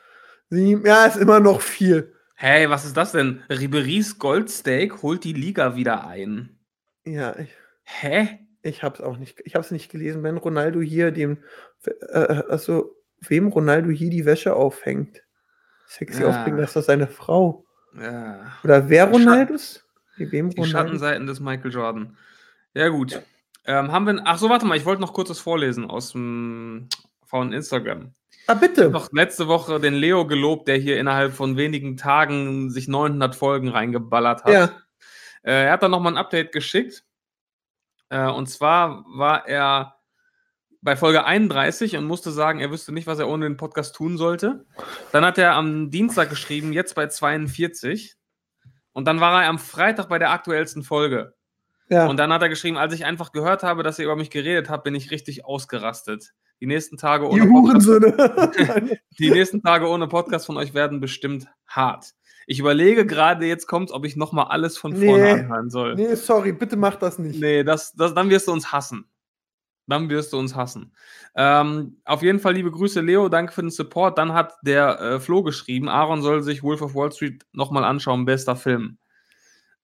[0.49, 0.85] sieben.
[0.85, 2.13] Ja, ist immer noch viel.
[2.35, 3.43] Hey, was ist das denn?
[3.49, 6.59] Ribery's Goldsteak holt die Liga wieder ein.
[7.05, 7.49] Ja, ich,
[7.83, 8.39] Hä?
[8.61, 9.39] Ich hab's auch nicht.
[9.45, 10.23] Ich hab's nicht gelesen.
[10.23, 11.37] Wenn Ronaldo hier dem,
[11.85, 15.21] äh, also wem Ronaldo hier die Wäsche aufhängt.
[15.87, 16.29] Sexy Ja.
[16.29, 17.65] aufbringen, das ist doch seine Frau.
[17.99, 18.53] Ja.
[18.63, 19.85] Oder wer Schatten- Ronaldos?
[20.17, 20.77] Nee, Wem Die Ronaldo?
[20.77, 22.17] Schattenseiten des Michael Jordan.
[22.73, 23.21] Ja, gut.
[23.65, 24.21] Ähm, haben wir.
[24.25, 26.87] Ach so, warte mal, ich wollte noch kurz was vorlesen aus dem
[27.25, 28.13] von Instagram.
[28.47, 28.83] Ah, Ich bitte.
[28.85, 33.35] habe noch letzte Woche den Leo gelobt, der hier innerhalb von wenigen Tagen sich 900
[33.35, 34.51] Folgen reingeballert hat.
[34.53, 34.63] Ja.
[35.43, 37.03] Äh, er hat dann nochmal ein Update geschickt.
[38.09, 39.95] Äh, und zwar war er
[40.81, 44.17] bei Folge 31 und musste sagen, er wüsste nicht, was er ohne den Podcast tun
[44.17, 44.65] sollte.
[45.11, 48.15] Dann hat er am Dienstag geschrieben, jetzt bei 42.
[48.93, 51.33] Und dann war er am Freitag bei der aktuellsten Folge.
[51.89, 52.07] Ja.
[52.07, 54.69] Und dann hat er geschrieben, als ich einfach gehört habe, dass ihr über mich geredet
[54.69, 56.33] habt, bin ich richtig ausgerastet.
[56.61, 57.87] Die nächsten Tage ohne Podcast,
[59.19, 62.13] die nächsten Tage ohne Podcast von euch werden bestimmt hart.
[62.51, 65.31] Ich überlege gerade, jetzt kommt, ob ich nochmal alles von vorne Nee.
[65.33, 65.93] anhören soll.
[65.93, 67.39] Nee, nee, sorry, bitte mach das nicht.
[67.67, 69.05] das, das, dann wirst du uns hassen.
[69.85, 70.91] Dann wirst du uns hassen.
[71.35, 73.29] Ähm, auf jeden Fall liebe Grüße, Leo.
[73.29, 74.17] Danke für den Support.
[74.17, 78.25] Dann hat der äh, Flo geschrieben, Aaron soll sich Wolf of Wall Street nochmal anschauen.
[78.25, 78.97] Bester Film.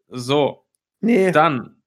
[0.08, 0.66] So,
[1.02, 1.32] Nee.
[1.32, 1.84] dann,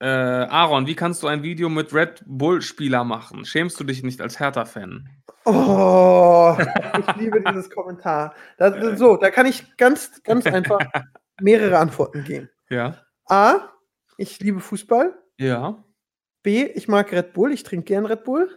[0.00, 3.44] äh, Aaron, wie kannst du ein Video mit Red Bull-Spieler machen?
[3.44, 5.08] Schämst du dich nicht als Hertha-Fan?
[5.44, 6.56] Oh,
[6.98, 8.34] ich liebe dieses Kommentar.
[8.58, 10.78] Das, so, da kann ich ganz, ganz einfach
[11.40, 12.48] mehrere Antworten geben.
[12.70, 13.02] Ja.
[13.26, 13.72] A,
[14.16, 15.18] ich liebe Fußball.
[15.38, 15.82] Ja.
[16.42, 18.48] B, ich mag Red Bull, ich trinke gern Red Bull.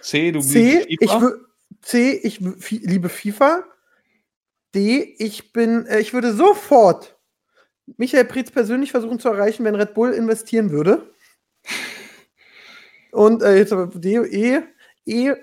[0.00, 1.10] C, du C, ich,
[1.82, 3.64] C, ich liebe FIFA.
[4.74, 7.15] D, ich bin, äh, ich würde sofort
[7.96, 11.10] Michael Preetz persönlich versuchen zu erreichen, wenn Red Bull investieren würde.
[13.12, 14.60] Und äh, jetzt aber D, E,
[15.04, 15.34] E,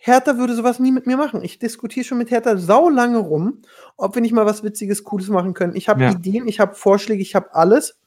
[0.00, 1.42] Hertha würde sowas nie mit mir machen.
[1.42, 3.62] Ich diskutiere schon mit Hertha sau lange rum,
[3.96, 5.74] ob wir nicht mal was Witziges, Cooles machen können.
[5.74, 6.12] Ich habe Ja.
[6.12, 7.98] Ideen, ich habe Vorschläge, ich habe alles.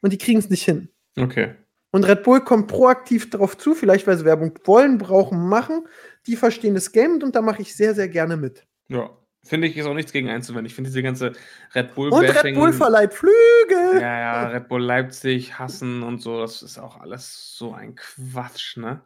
[0.00, 0.88] Und die kriegen es nicht hin.
[1.16, 1.54] Okay.
[1.92, 5.86] Und Red Bull kommt proaktiv darauf zu, vielleicht weil sie Werbung wollen, brauchen, machen.
[6.26, 8.66] Die verstehen das Game und da mache ich sehr, sehr gerne mit.
[8.88, 9.10] Ja.
[9.46, 10.66] Finde ich, ist auch nichts gegen einzuwenden.
[10.66, 11.32] Ich finde diese ganze
[11.74, 14.00] Red Bull Und Red Bull verleiht Flügel.
[14.00, 18.76] Ja, ja, Red Bull Leipzig hassen und so, das ist auch alles so ein Quatsch,
[18.76, 19.00] ne?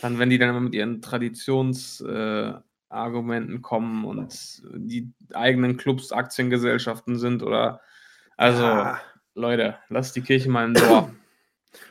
[0.00, 7.18] Dann, wenn die dann immer mit ihren Traditionsargumenten äh, kommen und die eigenen Clubs Aktiengesellschaften
[7.18, 7.80] sind oder
[8.36, 9.00] also Ja.
[9.34, 11.08] Leute, lasst die Kirche mal im Dorf.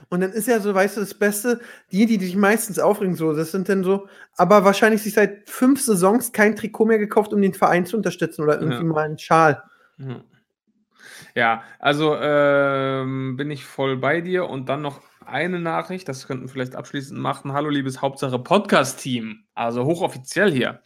[0.09, 1.59] Und dann ist ja so, weißt du, das Beste,
[1.91, 4.07] die, die dich meistens aufregen, so, das sind dann so,
[4.38, 8.43] aber wahrscheinlich sich seit fünf Saisons kein Trikot mehr gekauft, um den Verein zu unterstützen
[8.43, 8.84] oder irgendwie Ja.
[8.84, 9.63] mal einen Schal.
[9.97, 10.21] Mhm.
[11.36, 16.45] Ja, also ähm, bin ich voll bei dir und dann noch eine Nachricht, das könnten
[16.45, 17.53] wir vielleicht abschließend machen.
[17.53, 20.82] Hallo, liebes Hauptsache Podcast-Team, also hochoffiziell hier.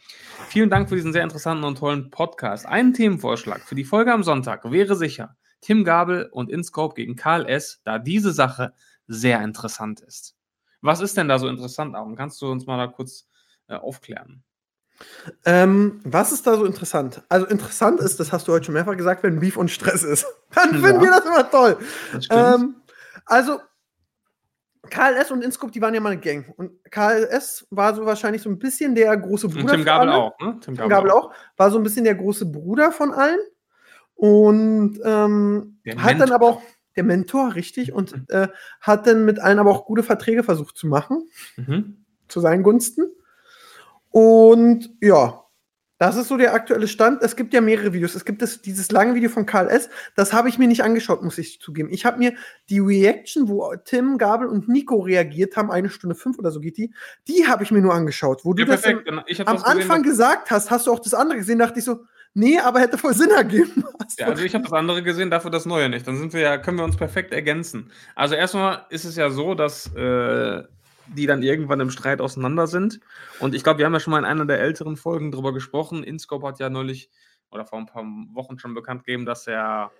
[0.48, 2.66] Vielen Dank für diesen sehr interessanten und tollen Podcast.
[2.66, 7.46] Ein Themenvorschlag für die Folge am Sonntag wäre sicher Tim Gabel und InScope gegen Karl
[7.46, 8.72] S., da diese Sache
[9.06, 10.36] sehr interessant ist.
[10.80, 12.16] Was ist denn da so interessant, Aaron?
[12.16, 13.28] Kannst du uns mal da kurz
[13.68, 14.44] äh, aufklären?
[15.44, 17.22] Ähm, was ist da so interessant?
[17.28, 20.26] Also interessant ist, das hast du heute schon mehrfach gesagt, wenn Beef und Stress ist.
[20.54, 20.80] Dann Ja.
[20.86, 21.76] finden wir das immer toll.
[22.12, 22.26] Das.
[22.30, 22.76] Ähm,
[23.26, 23.58] also,
[24.88, 26.52] KLS und Inscope, die waren ja mal eine Gang.
[26.56, 29.62] Und KLS war so wahrscheinlich so ein bisschen der große Bruder.
[29.64, 30.18] und Tim Gabel alle.
[30.18, 30.58] auch, ne?
[30.60, 31.32] Tim Gabel auch.
[31.56, 33.40] War so ein bisschen der große Bruder von allen.
[34.14, 36.62] Und ähm, hat dann aber auch
[36.94, 38.48] der Mentor, richtig, und äh,
[38.80, 42.04] hat dann mit allen aber auch gute Verträge versucht zu machen, Mhm.
[42.28, 43.04] zu seinen Gunsten.
[44.16, 45.44] Und ja,
[45.98, 47.20] das ist so der aktuelle Stand.
[47.20, 48.14] Es gibt ja mehrere Videos.
[48.14, 49.90] Es gibt das, dieses lange Video von Karl S.
[50.14, 51.90] Das habe ich mir nicht angeschaut, muss ich zugeben.
[51.90, 52.32] Ich habe mir
[52.70, 56.78] die Reaction, wo Tim, Gabel und Nico reagiert haben, eine Stunde fünf oder so geht
[56.78, 56.94] die,
[57.28, 58.42] die habe ich mir nur angeschaut.
[58.42, 59.06] Wo Ja, du das perfekt.
[59.06, 61.84] Hab am das gesehen, Anfang gesagt hast, hast du auch das andere gesehen, dachte ich
[61.84, 63.84] so, nee, aber hätte voll Sinn ergeben.
[64.18, 66.06] Ja, also ich habe das andere gesehen, dafür das Neue nicht.
[66.06, 67.90] Dann sind wir ja, können wir uns perfekt ergänzen.
[68.14, 70.62] Also erstmal ist es ja so, dass äh,
[71.14, 73.00] die dann irgendwann im Streit auseinander sind.
[73.40, 76.02] Und ich glaube, wir haben ja schon mal in einer der älteren Folgen drüber gesprochen.
[76.02, 77.10] Inscope hat ja neulich
[77.50, 79.90] oder vor ein paar Wochen schon bekannt gegeben, dass er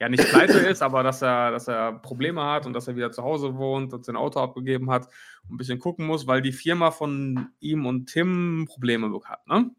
[0.00, 3.10] ja nicht pleite ist, aber dass er, dass er Probleme hat und dass er wieder
[3.10, 5.08] zu Hause wohnt und sein Auto abgegeben hat
[5.48, 9.70] und ein bisschen gucken muss, weil die Firma von ihm und Tim Probleme hat, ne?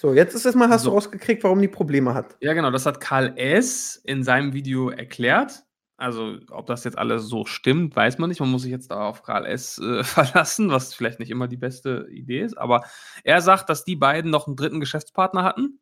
[0.00, 0.90] so, jetzt ist erstmal, hast So.
[0.90, 2.36] du rausgekriegt, warum die Probleme hat.
[2.40, 4.00] Ja, genau, das hat Karl S.
[4.04, 5.64] in seinem Video erklärt.
[5.98, 8.38] Also, ob das jetzt alles so stimmt, weiß man nicht.
[8.38, 9.78] Man muss sich jetzt da auf S.
[9.78, 12.56] Äh, verlassen, was vielleicht nicht immer die beste Idee ist.
[12.56, 12.84] Aber
[13.24, 15.80] er sagt, dass die beiden noch einen dritten Geschäftspartner hatten.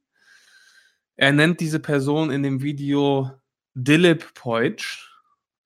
[1.16, 3.30] Er nennt diese Person in dem Video
[3.74, 5.06] Dilip Poitsch.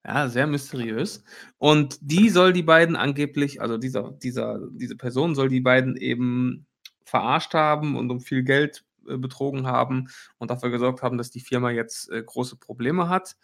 [0.04, 1.22] Ja, sehr mysteriös.
[1.58, 6.66] Und die soll die beiden angeblich, also dieser, dieser, diese Person soll die beiden eben
[7.04, 11.40] verarscht haben und um viel Geld äh, betrogen haben und dafür gesorgt haben, dass die
[11.40, 13.36] Firma jetzt äh, große Probleme hat.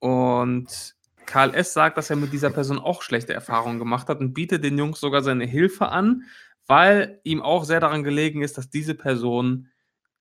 [0.00, 0.94] Und
[1.26, 1.72] Karl S.
[1.72, 4.98] sagt, dass er mit dieser Person auch schlechte Erfahrungen gemacht hat und bietet den Jungs
[4.98, 6.24] sogar seine Hilfe an,
[6.66, 9.68] weil ihm auch sehr daran gelegen ist, dass diese Person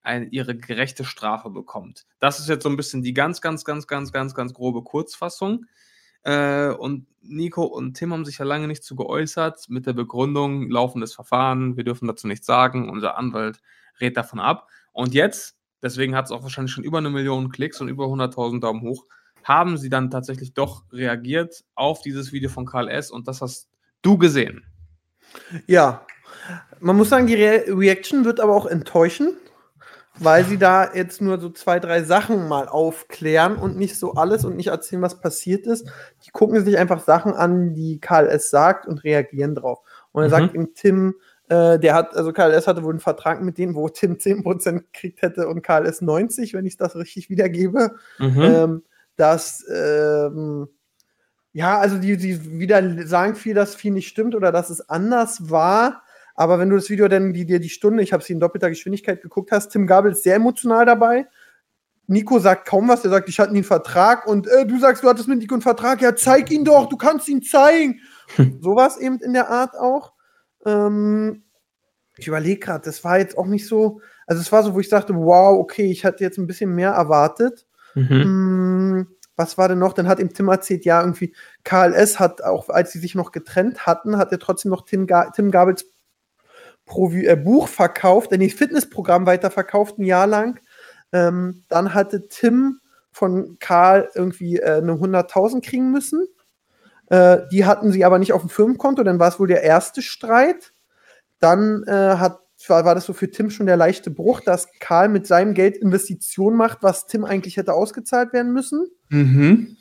[0.02, 2.06] eine, ihre gerechte Strafe bekommt.
[2.20, 5.66] Das ist jetzt so ein bisschen die ganz, ganz, ganz, ganz, ganz, ganz grobe Kurzfassung.
[6.24, 10.70] Äh, und Nico und Tim haben sich ja lange nicht zu geäußert, mit der Begründung,
[10.70, 13.62] laufendes Verfahren, wir dürfen dazu nichts sagen, unser Anwalt
[14.00, 14.68] rät davon ab.
[14.92, 18.60] Und jetzt, deswegen hat es auch wahrscheinlich schon über eine Million Klicks und über 100.000
[18.60, 19.06] Daumen hoch,
[19.44, 23.12] haben sie dann tatsächlich doch reagiert auf dieses Video von Karl S.
[23.12, 23.70] und das hast
[24.02, 24.64] du gesehen.
[25.68, 26.06] Ja,
[26.80, 29.36] man muss sagen, die Re Reaction wird aber auch enttäuschen,
[30.18, 34.46] weil sie da jetzt nur so zwei, drei Sachen mal aufklären und nicht so alles
[34.46, 35.88] und nicht erzählen, was passiert ist.
[36.26, 38.50] Die gucken sich einfach Sachen an, die Karl S.
[38.50, 39.80] sagt und reagieren drauf.
[40.12, 40.32] Und er mhm.
[40.32, 41.16] sagt ihm Tim,
[41.50, 42.68] äh, der hat, also Karl S.
[42.68, 46.02] hatte wohl einen Vertrag mit denen, wo Tim 10% gekriegt hätte und Karl S.
[46.02, 47.96] 90, wenn ich das richtig wiedergebe.
[48.20, 48.42] Mhm.
[48.42, 48.84] Ähm,
[49.20, 50.68] dass, ähm,
[51.52, 55.50] ja, also die, die wieder sagen viel, dass viel nicht stimmt oder dass es anders
[55.50, 56.04] war.
[56.36, 58.70] Aber wenn du das Video dann, die dir die Stunde, ich habe sie in doppelter
[58.70, 61.28] Geschwindigkeit geguckt hast, Tim Gabel ist sehr emotional dabei.
[62.08, 65.04] Nico sagt kaum was, er sagt, ich hatte nie einen Vertrag und äh, du sagst,
[65.04, 68.00] du hattest mit Nico einen Vertrag, ja, zeig ihn doch, du kannst ihn zeigen.
[68.62, 70.14] Sowas eben in der Art auch.
[70.66, 71.44] Ähm,
[72.18, 74.90] ich überlege gerade, das war jetzt auch nicht so, also es war so, wo ich
[74.90, 77.68] sagte, wow, okay, ich hatte jetzt ein bisschen mehr erwartet.
[77.96, 78.24] Mhm.
[78.24, 78.79] Mm,
[79.40, 79.94] was war denn noch?
[79.94, 81.34] Dann hat ihm Tim erzählt, ja, irgendwie
[81.64, 85.32] KLS hat auch, als sie sich noch getrennt hatten, hat er trotzdem noch Tim, Ga
[85.32, 85.86] Tim Gabels
[86.86, 90.60] Provi äh, Buch verkauft, äh, das Fitnessprogramm weiterverkauft, ein Jahr lang.
[91.14, 92.80] Ähm, dann hatte Tim
[93.12, 96.28] von Karl irgendwie äh, eine 100.000 kriegen müssen.
[97.08, 100.02] Äh, die hatten sie aber nicht auf dem Firmenkonto, dann war es wohl der erste
[100.02, 100.74] Streit.
[101.40, 105.08] Dann äh, hat, war, war das so für Tim schon der leichte Bruch, dass Karl
[105.08, 108.88] mit seinem Geld Investitionen macht, was Tim eigentlich hätte ausgezahlt werden müssen.
[109.10, 109.78] Mhm.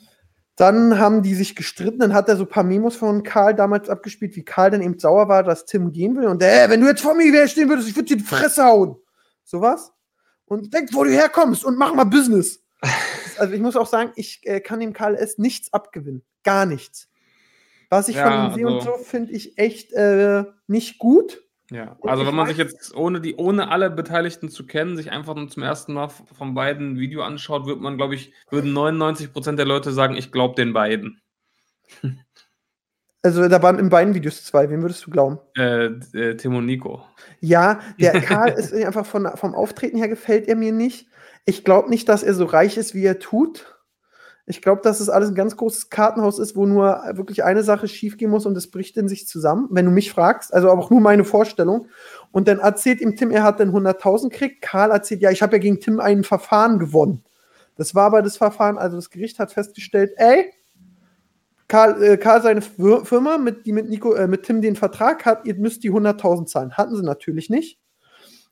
[0.55, 3.87] Dann haben die sich gestritten, dann hat er so ein paar Memos von Karl damals
[3.87, 6.27] abgespielt, wie Karl dann eben sauer war, dass Tim gehen will.
[6.27, 8.97] Und äh, wenn du jetzt vor mir stehen würdest, ich würde dir die Fresse hauen.
[9.45, 9.93] Sowas.
[10.43, 12.61] Und denk, wo du herkommst und mach mal Business.
[13.37, 15.37] also ich muss auch sagen, ich äh, kann dem Karl S.
[15.37, 16.23] nichts abgewinnen.
[16.43, 17.07] Gar nichts.
[17.89, 21.41] Was ich ja, von ihm sehe und also so, finde ich echt äh, nicht gut.
[21.71, 25.35] Ja, also wenn man sich jetzt ohne die, ohne alle Beteiligten zu kennen, sich einfach
[25.35, 29.65] nur zum ersten Mal von beiden Video anschaut, wird man, glaube ich, würden 99% der
[29.65, 31.21] Leute sagen, ich glaube den beiden.
[33.21, 35.39] Also da waren in beiden Videos zwei, wem würdest du glauben?
[35.57, 37.03] Äh, äh, Tim und Nico.
[37.41, 41.09] Ja, der Karl ist einfach von, vom Auftreten her gefällt er mir nicht.
[41.45, 43.78] Ich glaube nicht, dass er so reich ist, wie er tut.
[44.49, 47.87] Ich glaube, dass es alles ein ganz großes Kartenhaus ist, wo nur wirklich eine Sache
[47.87, 50.51] schiefgehen muss und es bricht in sich zusammen, wenn du mich fragst.
[50.51, 51.85] Also auch nur meine Vorstellung.
[52.31, 54.63] Und dann erzählt ihm Tim, er hat dann 100.000 gekriegt.
[54.63, 57.23] Karl erzählt, ja, ich habe ja gegen Tim ein Verfahren gewonnen.
[57.75, 60.51] Das war aber das Verfahren, also das Gericht hat festgestellt, ey,
[61.67, 65.45] Karl, äh, Karl seine Firma, mit, die mit, Nico, äh, mit Tim den Vertrag hat,
[65.45, 66.73] ihr müsst die 100.000 zahlen.
[66.73, 67.79] Hatten sie natürlich nicht.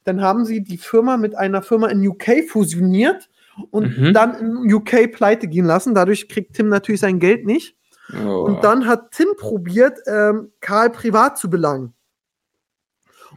[0.04, 3.30] Dann haben sie die Firma mit einer Firma in UK fusioniert
[3.72, 4.14] und mhm.
[4.14, 4.36] dann
[4.66, 5.96] in UK pleite gehen lassen.
[5.96, 7.76] Dadurch kriegt Tim natürlich sein Geld nicht.
[8.14, 8.46] Oh.
[8.46, 11.94] Und dann hat Tim probiert, ähm, Karl privat zu belangen.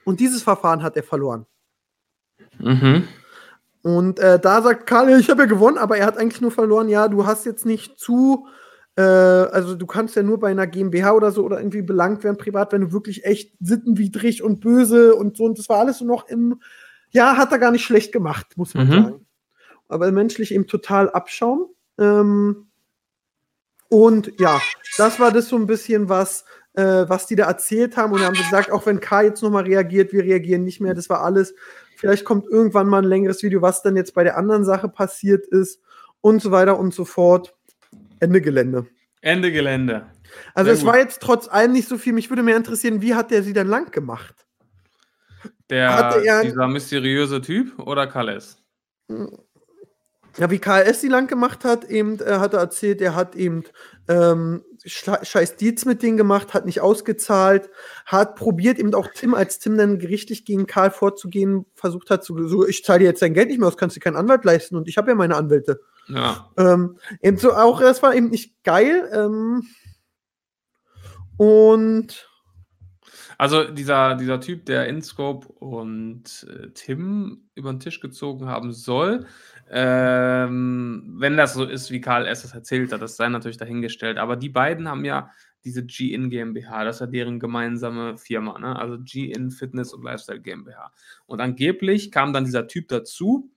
[0.04, 1.46] Und dieses Verfahren hat er verloren.
[2.58, 3.04] Mhm.
[3.82, 6.88] Und äh, da sagt Karl, ich habe ja gewonnen, aber er hat eigentlich nur verloren,
[6.88, 8.46] ja, du hast jetzt nicht zu,
[8.96, 12.36] äh, also du kannst ja nur bei einer GmbH oder so oder irgendwie belangt werden
[12.36, 15.44] privat, wenn du wirklich echt sittenwidrig und böse und so.
[15.44, 16.60] Und das war alles so noch im,
[17.10, 18.92] ja, hat er gar nicht schlecht gemacht, muss man mhm.
[18.92, 19.26] sagen
[19.90, 21.66] aber menschlich eben total Abschaum.
[21.98, 22.68] Ähm,
[23.88, 24.60] und ja,
[24.96, 28.12] das war das so ein bisschen, was, äh, was die da erzählt haben.
[28.12, 30.94] Und haben gesagt, auch wenn K jetzt nochmal reagiert, wir reagieren nicht mehr.
[30.94, 31.54] Das war alles.
[31.96, 35.46] Vielleicht kommt irgendwann mal ein längeres Video, was dann jetzt bei der anderen Sache passiert
[35.46, 35.80] ist
[36.20, 37.56] und so weiter und so fort.
[38.20, 38.86] Ende Gelände.
[39.22, 40.06] Ende Gelände.
[40.54, 40.88] Also Sehr es gut.
[40.88, 42.12] war jetzt trotz allem nicht so viel.
[42.12, 44.46] Mich würde mehr interessieren, wie hat der sie dann lang gemacht?
[45.68, 48.58] Der, dieser mysteriöse Typ oder Kales?
[50.38, 53.64] Ja, wie KS die lang gemacht hat, eben, äh, hat er erzählt, er hat eben
[54.08, 57.70] ähm, scheiß Deals mit denen gemacht, hat nicht ausgezahlt,
[58.06, 62.48] hat probiert eben auch Tim, als Tim dann gerichtlich gegen Karl vorzugehen, versucht hat, zu,
[62.48, 64.76] so, ich zahle dir jetzt dein Geld nicht mehr aus, kannst dir keinen Anwalt leisten
[64.76, 65.80] und ich habe ja meine Anwälte.
[66.08, 66.50] Ja.
[66.56, 69.08] Ähm, eben so auch, das war eben nicht geil.
[69.12, 69.62] Ähm,
[71.36, 72.28] und
[73.40, 79.24] also dieser, dieser Typ, der InScope und äh, Tim über den Tisch gezogen haben soll,
[79.72, 82.42] ähm, wenn das so ist, wie Karl S.
[82.42, 84.18] das erzählt hat, das sei natürlich dahingestellt.
[84.18, 85.30] Aber die beiden haben ja
[85.64, 88.76] diese G-In GmbH, das ist ja deren gemeinsame Firma, ne?
[88.76, 90.92] also G-In Fitness und Lifestyle GmbH.
[91.26, 93.50] Und angeblich kam dann dieser Typ dazu,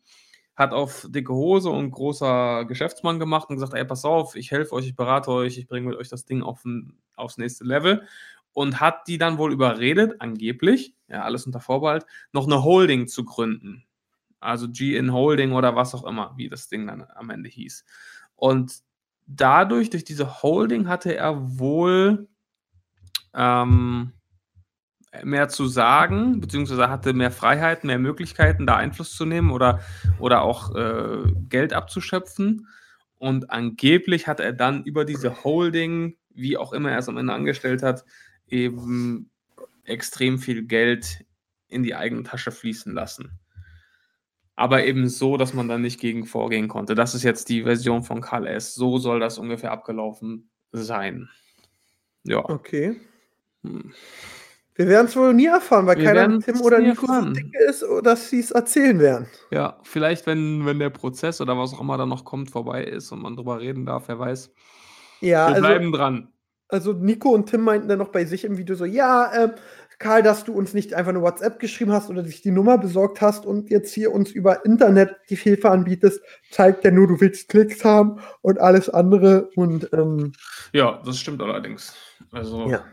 [0.56, 4.74] hat auf dicke Hose und großer Geschäftsmann gemacht und gesagt, ey, pass auf, ich helfe
[4.74, 8.04] euch, ich berate euch, ich bringe mit euch das Ding auf ein, aufs nächste Level
[8.52, 13.26] und hat die dann wohl überredet, angeblich, ja, alles unter Vorbehalt, noch eine Holding zu
[13.26, 13.84] gründen.
[14.44, 17.86] Also G-In Holding oder was auch immer, wie das Ding dann am Ende hieß.
[18.36, 18.82] Und
[19.26, 22.28] dadurch, durch diese Holding, hatte er wohl
[23.34, 24.14] ähm,
[25.24, 29.80] mehr zu sagen, beziehungsweise hatte mehr Freiheiten, mehr Möglichkeiten, da Einfluss zu nehmen oder,
[30.20, 32.68] oder auch äh, Geld abzuschöpfen.
[33.18, 37.34] Und angeblich hat er dann über diese Holding, wie auch immer er es am Ende
[37.34, 38.04] angestellt hat,
[38.48, 39.30] eben
[39.86, 41.26] extrem viel Geld
[41.68, 43.40] in die eigene Tasche fließen lassen.
[44.56, 46.94] Aber eben so, dass man dann nicht gegen vorgehen konnte.
[46.96, 48.76] Das ist jetzt die Version von Karl S.
[48.76, 51.30] So soll das ungefähr abgelaufen sein.
[52.24, 52.48] Ja.
[52.48, 53.00] Okay.
[53.64, 53.94] Hm.
[54.76, 57.32] Wir werden es wohl nie erfahren, weil Wir keiner Tim oder Nico so
[57.70, 59.28] ist, dass sie es erzählen werden.
[59.52, 63.12] Ja, vielleicht, wenn, wenn der Prozess oder was auch immer da noch kommt, vorbei ist
[63.12, 64.52] und man drüber reden darf, wer weiß.
[65.22, 66.28] Ja, Wir also, bleiben dran.
[66.70, 69.52] also Nico und Tim meinten dann noch bei sich im Video so, ja, ähm,
[70.00, 73.22] Karl, dass du uns nicht einfach eine WhatsApp geschrieben hast oder dich die Nummer besorgt
[73.22, 76.22] hast und jetzt hier uns über Internet die Hilfe anbietest,
[76.52, 79.50] zeigt ja nur, du willst Klicks haben und alles andere.
[79.56, 80.34] Und ähm,
[80.72, 81.94] Ja, das stimmt allerdings.
[82.32, 82.84] Also, ja.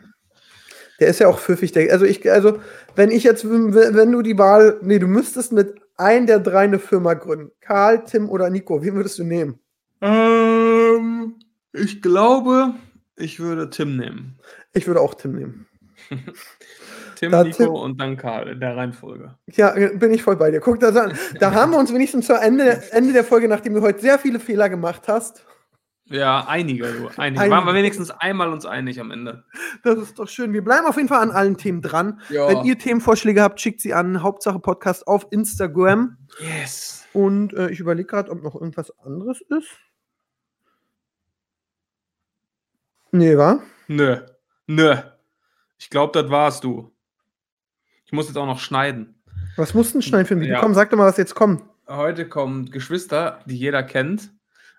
[1.01, 1.73] Der ist ja auch pfiffig.
[1.73, 2.59] Der, also ich, also
[2.95, 6.65] wenn ich jetzt, wenn wenn du die Wahl, nee, du müsstest mit einem der drei
[6.65, 7.53] eine Firma gründen.
[7.61, 9.59] Karl, Tim oder Nico, wen würdest du nehmen?
[10.03, 11.37] ähm,
[11.73, 12.75] ich glaube,
[13.17, 14.39] ich würde Tim nehmen.
[14.73, 15.67] Ich würde auch Tim nehmen.
[17.17, 19.37] Tim, Da Nico Tim- und dann Karl in der Reihenfolge.
[19.47, 20.61] Ja, bin ich voll bei dir.
[20.61, 21.17] Guck das an.
[21.39, 24.41] Da haben wir uns wenigstens zu Ende, Ende der Folge, nachdem du heute sehr viele
[24.41, 25.45] Fehler gemacht hast.
[26.07, 27.09] Ja, einige, du.
[27.17, 27.41] Einige.
[27.41, 27.51] Einige.
[27.51, 29.45] Waren wir wenigstens einmal uns einig am Ende.
[29.85, 30.53] Das ist doch schön.
[30.53, 32.21] Wir bleiben auf jeden Fall an allen Themen dran.
[32.31, 32.49] Ja.
[32.49, 36.17] Wenn ihr Themenvorschläge habt, schickt sie an Hauptsache Podcast auf Instagram.
[36.41, 37.07] Yes.
[37.13, 39.69] Und äh, ich überlege gerade, ob noch irgendwas anderes ist.
[43.13, 43.61] Nee, wa?
[43.87, 44.17] Nö.
[44.67, 44.97] Nö.
[45.81, 46.93] Ich glaube, das war's, du.
[48.05, 49.15] Ich muss jetzt auch noch schneiden.
[49.57, 50.55] Was mussten denn schneiden für ein Video?
[50.55, 50.61] Ja.
[50.61, 51.63] Komm, sag doch mal, was jetzt kommt.
[51.89, 54.31] Heute kommen Geschwister, die jeder kennt.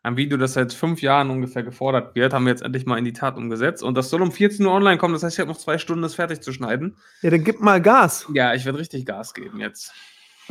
[0.03, 3.05] Ein Video, das seit fünf Jahren ungefähr gefordert wird, haben wir jetzt endlich mal in
[3.05, 3.81] die Tat umgesetzt.
[3.81, 5.13] Und das soll um 14 Uhr online kommen.
[5.13, 6.97] Das heißt, ich habe noch zwei Stunden, das fertig zu schneiden.
[7.21, 8.27] Ja, dann gib mal Gas.
[8.33, 9.93] Ja, ich werde richtig Gas geben jetzt.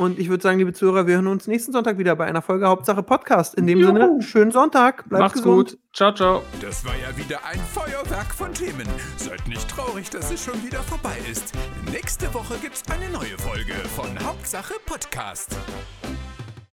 [0.01, 2.67] Und ich würde sagen, liebe Zuhörer, wir hören uns nächsten Sonntag wieder bei einer Folge
[2.67, 3.53] Hauptsache Podcast.
[3.53, 3.93] In dem Juhu.
[3.93, 5.07] Sinne, schönen Sonntag.
[5.07, 5.69] Bleibt Macht's gesund.
[5.69, 5.79] gut.
[5.93, 6.41] Ciao, ciao.
[6.59, 8.87] Das war ja wieder ein Feuerwerk von Themen.
[9.17, 11.53] Seid nicht traurig, dass es schon wieder vorbei ist.
[11.91, 15.55] Nächste Woche gibt's eine neue Folge von Hauptsache Podcast.